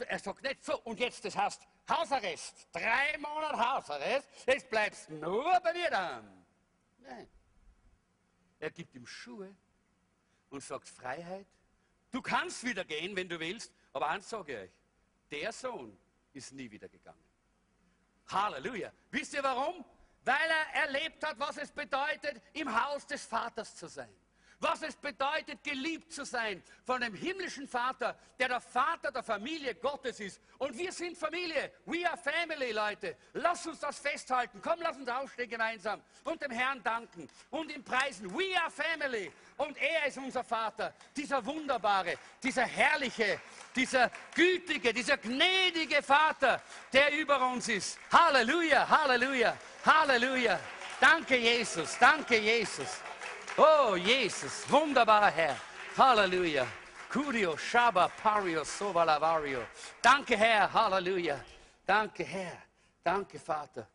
[0.00, 5.60] er sagt nicht so, und jetzt, das heißt, Hausarrest, drei Monate Hausarrest, jetzt bleibst nur
[5.60, 6.46] bei mir dann.
[6.98, 7.28] Nein.
[8.58, 9.54] Er gibt ihm Schuhe
[10.50, 11.46] und sagt Freiheit.
[12.10, 14.70] Du kannst wieder gehen, wenn du willst, aber eins sage ich euch,
[15.30, 15.96] der Sohn
[16.32, 17.24] ist nie wieder gegangen.
[18.28, 18.92] Halleluja.
[19.10, 19.84] Wisst ihr warum?
[20.24, 24.23] Weil er erlebt hat, was es bedeutet, im Haus des Vaters zu sein
[24.60, 29.74] was es bedeutet, geliebt zu sein von dem himmlischen Vater, der der Vater der Familie
[29.74, 30.40] Gottes ist.
[30.58, 31.72] Und wir sind Familie.
[31.86, 33.16] We are family, Leute.
[33.34, 34.60] Lass uns das festhalten.
[34.62, 38.32] Komm, lass uns aufstehen gemeinsam und dem Herrn danken und ihm preisen.
[38.36, 39.30] We are family.
[39.56, 43.40] Und er ist unser Vater, dieser wunderbare, dieser herrliche,
[43.74, 46.60] dieser gütige, dieser gnädige Vater,
[46.92, 47.98] der über uns ist.
[48.10, 50.58] Halleluja, Halleluja, Halleluja.
[51.00, 51.96] Danke, Jesus.
[51.98, 53.00] Danke, Jesus.
[53.56, 55.56] Oh, Jesus, wunderbarer Herr.
[55.96, 56.66] Halleluja.
[57.08, 59.60] Curio, Shaba, Pario, Sovalavario.
[60.02, 60.72] Danke, Herr.
[60.72, 61.38] Halleluja.
[61.86, 62.58] Danke, Herr.
[63.04, 63.86] Danke, Vater.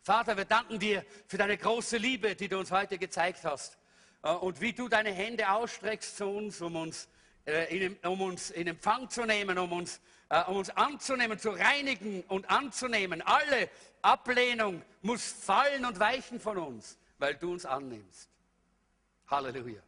[0.00, 3.76] Vater, wir danken dir für deine große Liebe, die du uns heute gezeigt hast.
[4.22, 7.06] Äh, und wie du deine Hände ausstreckst zu uns, um uns,
[7.44, 10.00] äh, um uns in Empfang zu nehmen, um uns,
[10.30, 13.20] äh, um uns anzunehmen, zu reinigen und anzunehmen.
[13.20, 13.68] Alle
[14.00, 18.31] Ablehnung muss fallen und weichen von uns, weil du uns annimmst.
[19.28, 19.82] Halleluja.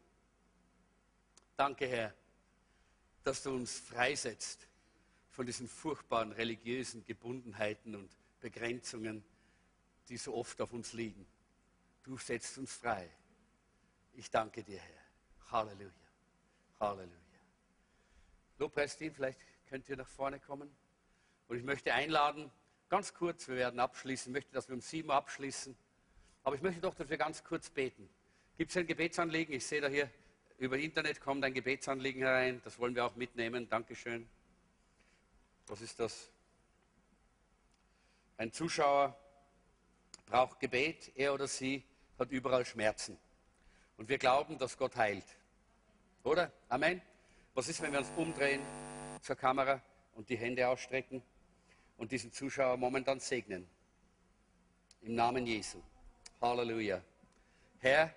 [1.57, 2.15] Danke, Herr,
[3.23, 4.67] dass du uns freisetzt
[5.31, 8.11] von diesen furchtbaren religiösen Gebundenheiten und
[8.41, 9.25] Begrenzungen,
[10.09, 11.27] die so oft auf uns liegen.
[12.03, 13.11] Du setzt uns frei.
[14.13, 15.51] Ich danke dir, Herr.
[15.51, 15.91] Halleluja.
[16.81, 17.19] Halleluja.
[18.59, 20.71] Lobpreisteam, vielleicht könnt ihr nach vorne kommen.
[21.49, 22.51] Und ich möchte einladen,
[22.89, 25.77] ganz kurz, wir werden abschließen, ich möchte, dass wir um sieben abschließen.
[26.43, 28.09] Aber ich möchte doch, wir ganz kurz beten.
[28.57, 29.55] Gibt es ein Gebetsanliegen?
[29.55, 30.09] Ich sehe da hier,
[30.59, 32.61] über Internet kommt ein Gebetsanliegen herein.
[32.65, 33.69] Das wollen wir auch mitnehmen.
[33.69, 34.29] Dankeschön.
[35.67, 36.31] Was ist das?
[38.37, 39.19] Ein Zuschauer
[40.27, 41.11] braucht Gebet.
[41.17, 41.83] Er oder sie
[42.17, 43.19] hat überall Schmerzen.
[43.97, 45.27] Und wir glauben, dass Gott heilt.
[46.23, 46.53] Oder?
[46.69, 47.03] Amen.
[47.55, 48.63] Was ist, wenn wir uns umdrehen
[49.21, 49.83] zur Kamera
[50.15, 51.23] und die Hände ausstrecken
[51.97, 53.69] und diesen Zuschauer momentan segnen?
[55.03, 55.83] Im Namen Jesu.
[56.41, 57.03] Halleluja.
[57.81, 58.15] Herr,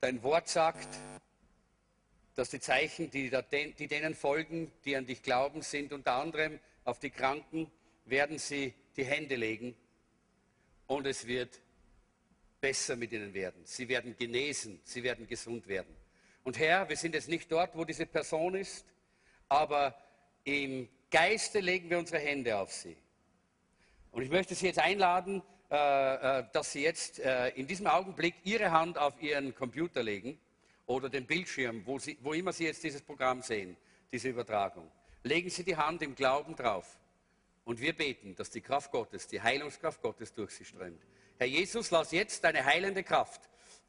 [0.00, 0.88] Dein Wort sagt,
[2.34, 6.98] dass die Zeichen, die, die denen folgen, die an dich glauben, sind unter anderem auf
[6.98, 7.70] die Kranken
[8.04, 9.74] werden sie die Hände legen
[10.86, 11.60] und es wird
[12.60, 13.62] besser mit ihnen werden.
[13.64, 15.94] Sie werden genesen, sie werden gesund werden.
[16.44, 18.84] Und Herr, wir sind jetzt nicht dort, wo diese Person ist,
[19.48, 19.96] aber
[20.44, 22.96] im Geiste legen wir unsere Hände auf sie.
[24.12, 28.98] Und ich möchte Sie jetzt einladen, dass Sie jetzt äh, in diesem Augenblick Ihre Hand
[28.98, 30.38] auf Ihren Computer legen
[30.86, 33.76] oder den Bildschirm, wo, Sie, wo immer Sie jetzt dieses Programm sehen,
[34.12, 34.90] diese Übertragung.
[35.22, 36.86] Legen Sie die Hand im Glauben drauf.
[37.64, 41.02] Und wir beten, dass die Kraft Gottes, die Heilungskraft Gottes durch Sie strömt.
[41.38, 43.40] Herr Jesus, lass jetzt deine heilende Kraft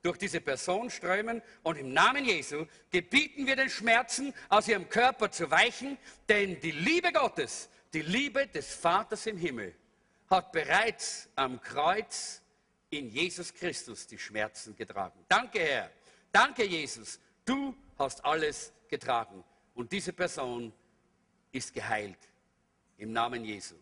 [0.01, 5.31] durch diese Person strömen und im Namen Jesu gebieten wir den Schmerzen aus ihrem Körper
[5.31, 5.97] zu weichen,
[6.29, 9.75] denn die Liebe Gottes, die Liebe des Vaters im Himmel
[10.29, 12.41] hat bereits am Kreuz
[12.89, 15.23] in Jesus Christus die Schmerzen getragen.
[15.27, 15.91] Danke Herr,
[16.31, 19.43] danke Jesus, du hast alles getragen
[19.75, 20.73] und diese Person
[21.51, 22.19] ist geheilt
[22.97, 23.75] im Namen Jesu.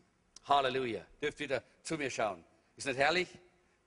[0.46, 1.06] Halleluja.
[1.22, 2.44] Dürft wieder zu mir schauen.
[2.76, 3.28] Ist nicht herrlich?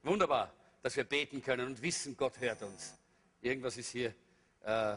[0.02, 0.52] Wunderbar
[0.82, 2.94] dass wir beten können und wissen, Gott hört uns.
[3.40, 4.14] Irgendwas ist hier.
[4.64, 4.94] Äh,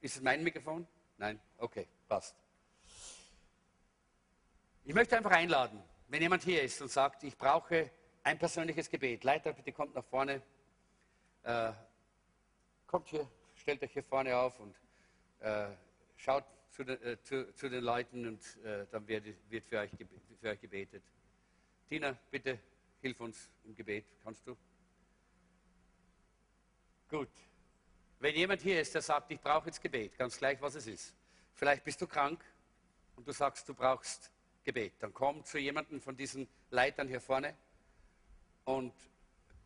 [0.00, 0.86] ist es mein Mikrofon?
[1.18, 1.40] Nein?
[1.58, 2.34] Okay, passt.
[4.84, 5.82] Ich möchte einfach einladen,
[6.12, 7.90] wenn jemand hier ist und sagt, ich brauche
[8.22, 9.24] ein persönliches Gebet.
[9.24, 10.42] Leiter, bitte kommt nach vorne.
[11.42, 11.72] Äh,
[12.86, 14.76] kommt hier, stellt euch hier vorne auf und
[15.40, 15.68] äh,
[16.16, 19.90] schaut zu den, äh, zu, zu den, Leuten und äh, dann wird, wird für, euch,
[20.38, 21.02] für euch gebetet.
[21.88, 22.58] Tina, bitte
[23.00, 24.04] hilf uns im Gebet.
[24.22, 24.54] Kannst du?
[27.08, 27.30] Gut.
[28.20, 31.14] Wenn jemand hier ist, der sagt, ich brauche jetzt Gebet, ganz gleich, was es ist.
[31.54, 32.44] Vielleicht bist du krank
[33.16, 34.30] und du sagst, du brauchst
[34.64, 34.94] Gebet.
[35.00, 37.54] Dann komm zu jemandem von diesen Leitern hier vorne
[38.64, 38.92] und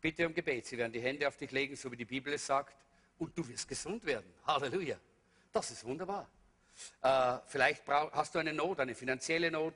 [0.01, 0.65] bitte um Gebet.
[0.65, 2.75] Sie werden die Hände auf dich legen, so wie die Bibel es sagt,
[3.19, 4.31] und du wirst gesund werden.
[4.45, 4.97] Halleluja.
[5.51, 6.29] Das ist wunderbar.
[7.01, 9.73] Äh, vielleicht brauch, hast du eine Not, eine finanzielle Not.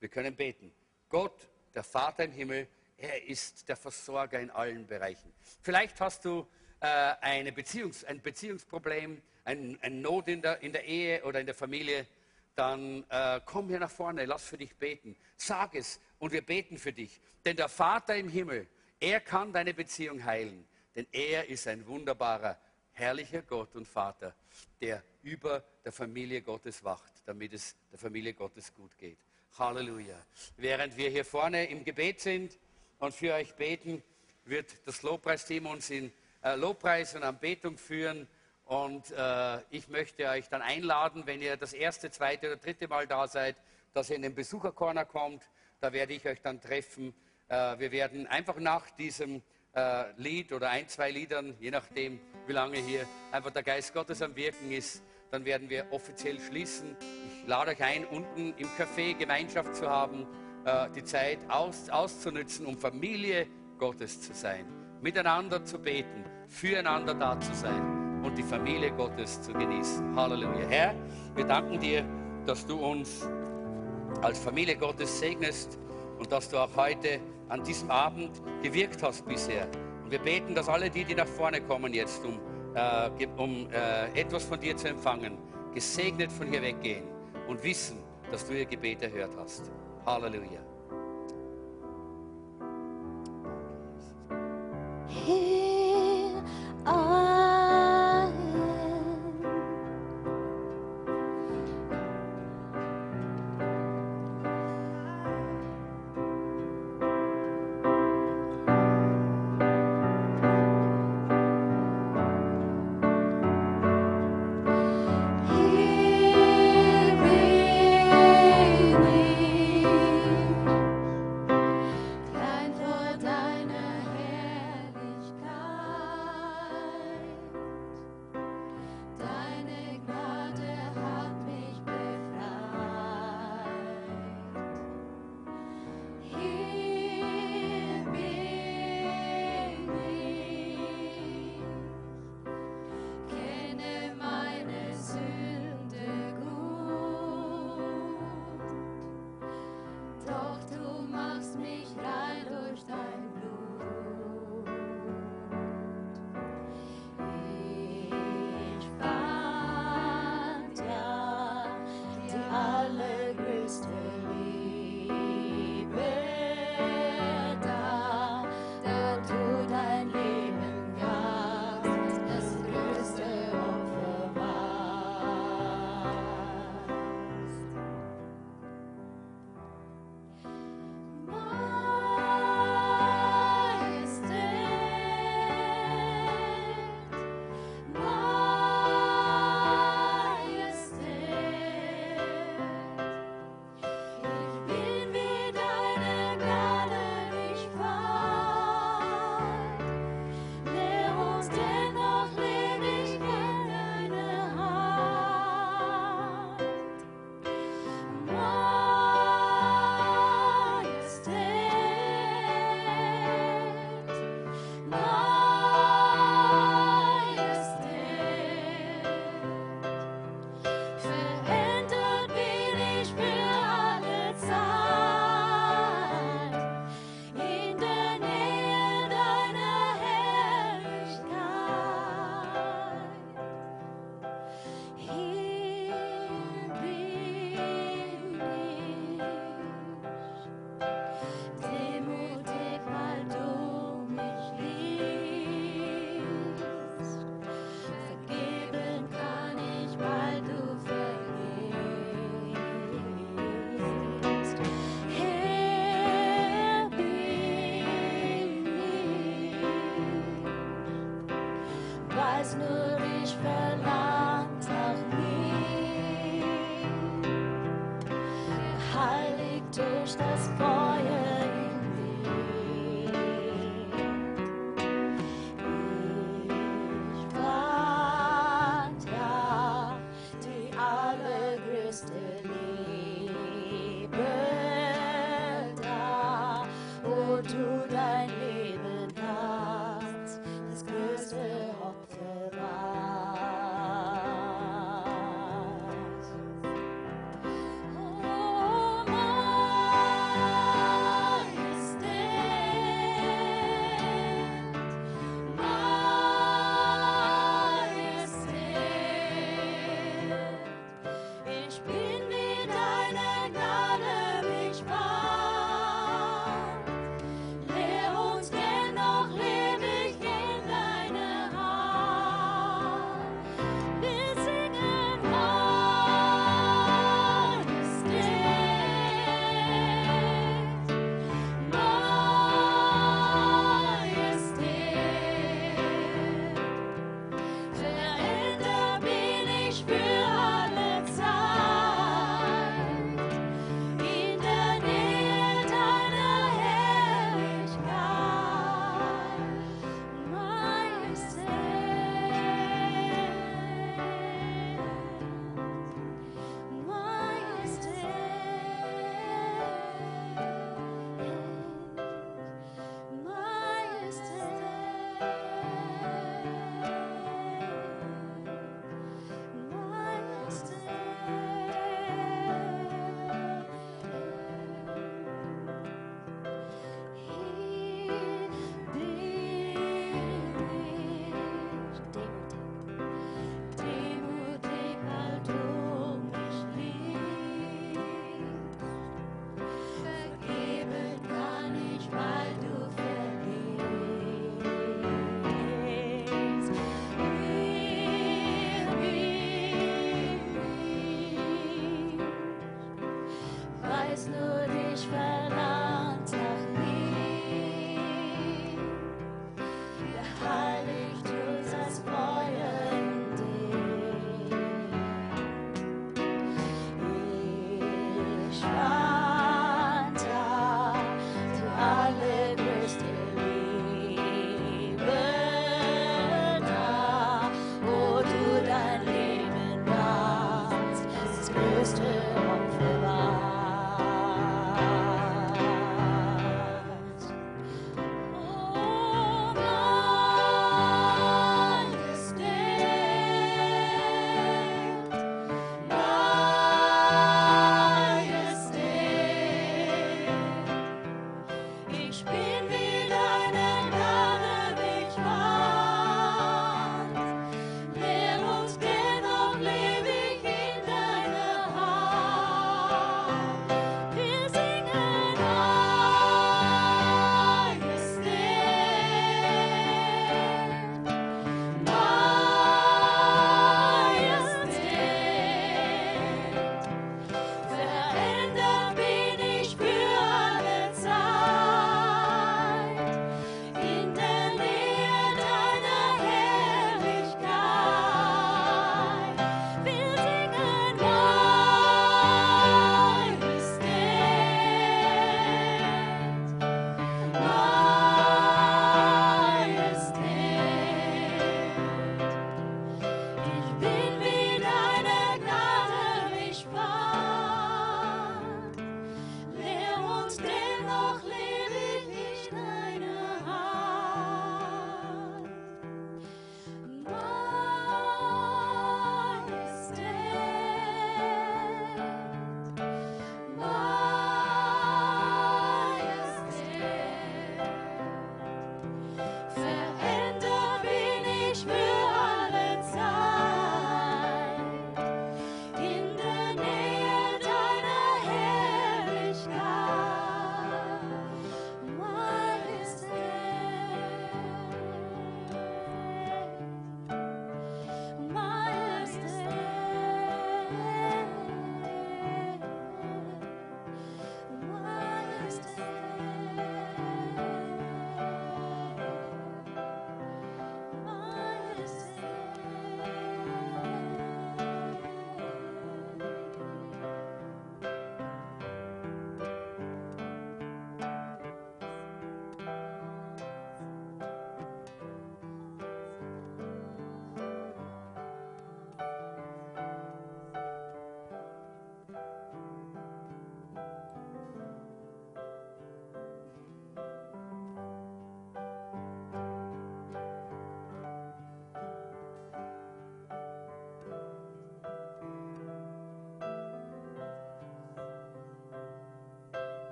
[0.00, 0.72] Wir können beten.
[1.08, 5.32] Gott, der Vater im Himmel, er ist der Versorger in allen Bereichen.
[5.62, 6.46] Vielleicht hast du
[6.80, 6.86] äh,
[7.20, 11.54] eine Beziehungs-, ein Beziehungsproblem, ein, ein Not in der, in der, Ehe oder in der
[11.54, 12.06] Familie,
[12.54, 15.16] dann äh, komm hier nach vorne, lass für dich beten.
[15.36, 17.20] Sag es und wir beten für dich.
[17.44, 18.66] Denn der Vater im Himmel,
[19.00, 20.66] er kann deine Beziehung heilen.
[20.94, 22.58] Denn er ist ein wunderbarer,
[22.92, 24.34] herrlicher Gott und Vater,
[24.80, 29.18] der über der Familie Gottes wacht, damit es der Familie Gottes gut geht.
[29.58, 30.16] Halleluja.
[30.56, 32.58] Während wir hier vorne im Gebet sind
[32.98, 34.02] und für euch beten,
[34.44, 38.28] wird das Lobpreisteam uns in äh, Lobpreis und Anbetung führen.
[38.64, 43.06] Und äh, ich möchte euch dann einladen, wenn ihr das erste, zweite oder dritte Mal
[43.06, 43.56] da seid,
[43.92, 45.42] dass ihr in den Besuchercorner kommt.
[45.80, 47.14] Da werde ich euch dann treffen.
[47.48, 49.42] Äh, wir werden einfach nach diesem
[49.74, 54.22] äh, Lied oder ein, zwei Liedern, je nachdem, wie lange hier einfach der Geist Gottes
[54.22, 56.96] am Wirken ist, dann werden wir offiziell schließen.
[57.42, 60.26] Ich lade euch ein, unten im Café Gemeinschaft zu haben,
[60.64, 63.46] äh, die Zeit aus, auszunützen, um Familie
[63.78, 64.64] Gottes zu sein,
[65.02, 70.16] miteinander zu beten füreinander da zu sein und die Familie Gottes zu genießen.
[70.16, 70.66] Halleluja.
[70.68, 70.94] Herr,
[71.34, 72.04] wir danken dir,
[72.46, 73.28] dass du uns
[74.22, 75.78] als Familie Gottes segnest
[76.18, 78.30] und dass du auch heute an diesem Abend
[78.62, 79.68] gewirkt hast bisher.
[80.02, 82.40] Und wir beten, dass alle die, die nach vorne kommen jetzt, um,
[82.74, 85.38] äh, um äh, etwas von dir zu empfangen,
[85.74, 87.04] gesegnet von hier weggehen
[87.48, 87.98] und wissen,
[88.30, 89.70] dass du ihr Gebet erhört hast.
[90.06, 90.73] Halleluja.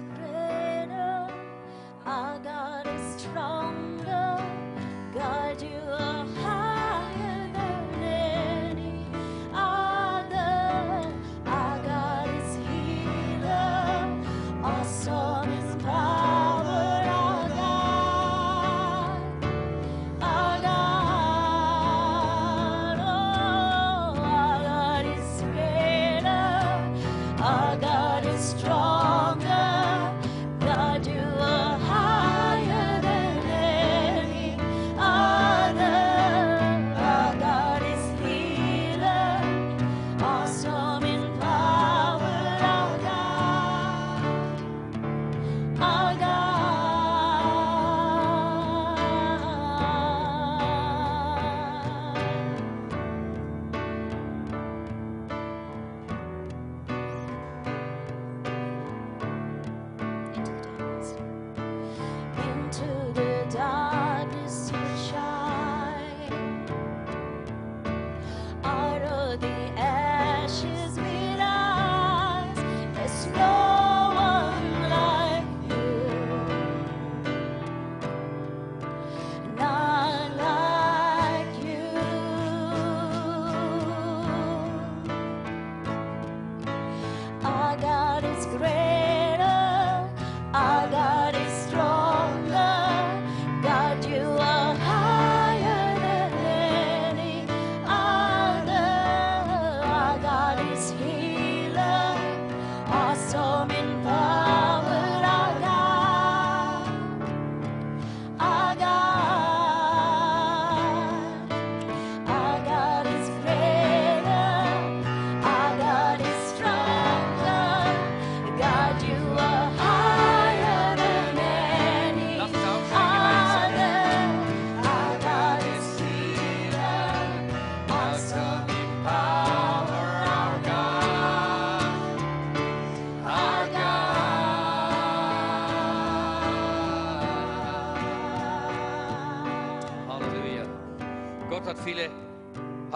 [0.00, 1.28] Is.
[2.06, 3.93] Our God is stronger.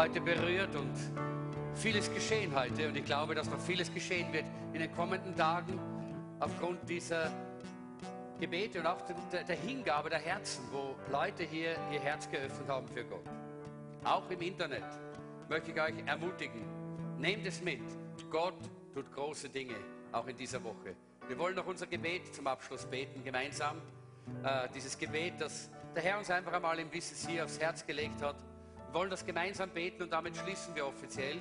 [0.09, 0.95] Heute berührt und
[1.75, 2.89] vieles geschehen heute.
[2.89, 5.79] Und ich glaube, dass noch vieles geschehen wird in den kommenden Tagen
[6.41, 7.31] aufgrund dieser
[8.41, 9.03] Gebete und auch
[9.33, 13.25] der, der Hingabe der Herzen, wo Leute hier ihr Herz geöffnet haben für Gott.
[14.05, 14.85] Auch im Internet
[15.47, 16.63] möchte ich euch ermutigen,
[17.19, 17.83] nehmt es mit.
[18.31, 18.59] Gott
[18.95, 19.75] tut große Dinge,
[20.13, 20.97] auch in dieser Woche.
[21.27, 23.77] Wir wollen noch unser Gebet zum Abschluss beten, gemeinsam.
[24.43, 28.23] Äh, dieses Gebet, das der Herr uns einfach einmal im Wissen hier aufs Herz gelegt
[28.23, 28.37] hat.
[28.93, 31.41] Wollen das gemeinsam beten und damit schließen wir offiziell.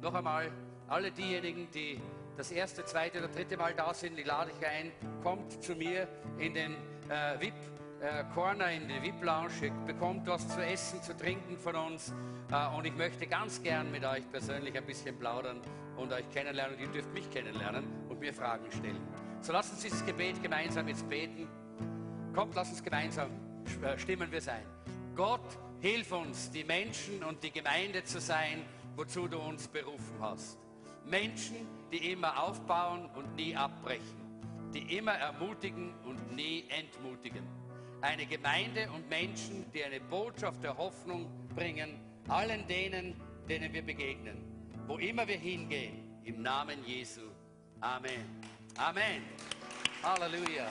[0.00, 0.50] Noch einmal,
[0.88, 2.00] alle diejenigen, die
[2.36, 4.92] das erste, zweite oder dritte Mal da sind, die lade ich ein,
[5.22, 6.08] kommt zu mir
[6.38, 6.72] in den
[7.08, 7.54] äh, VIP.
[8.00, 12.12] äh, Corner in die VIP-Lounge, bekommt was zu essen, zu trinken von uns
[12.50, 15.60] äh, und ich möchte ganz gern mit euch persönlich ein bisschen plaudern
[15.96, 19.00] und euch kennenlernen und ihr dürft mich kennenlernen und mir Fragen stellen.
[19.40, 21.48] So lasst uns dieses Gebet gemeinsam jetzt beten.
[22.34, 23.30] Kommt, lasst uns gemeinsam
[23.82, 24.64] äh, stimmen wir sein.
[25.14, 28.64] Gott, hilf uns, die Menschen und die Gemeinde zu sein,
[28.94, 30.58] wozu du uns berufen hast.
[31.04, 31.56] Menschen,
[31.90, 37.42] die immer aufbauen und nie abbrechen, die immer ermutigen und nie entmutigen.
[38.00, 44.38] Eine Gemeinde und Menschen, die eine Botschaft der Hoffnung bringen, allen denen, denen wir begegnen,
[44.86, 47.22] wo immer wir hingehen, im Namen Jesu.
[47.80, 48.40] Amen.
[48.78, 49.22] Amen.
[50.04, 50.68] Halleluja.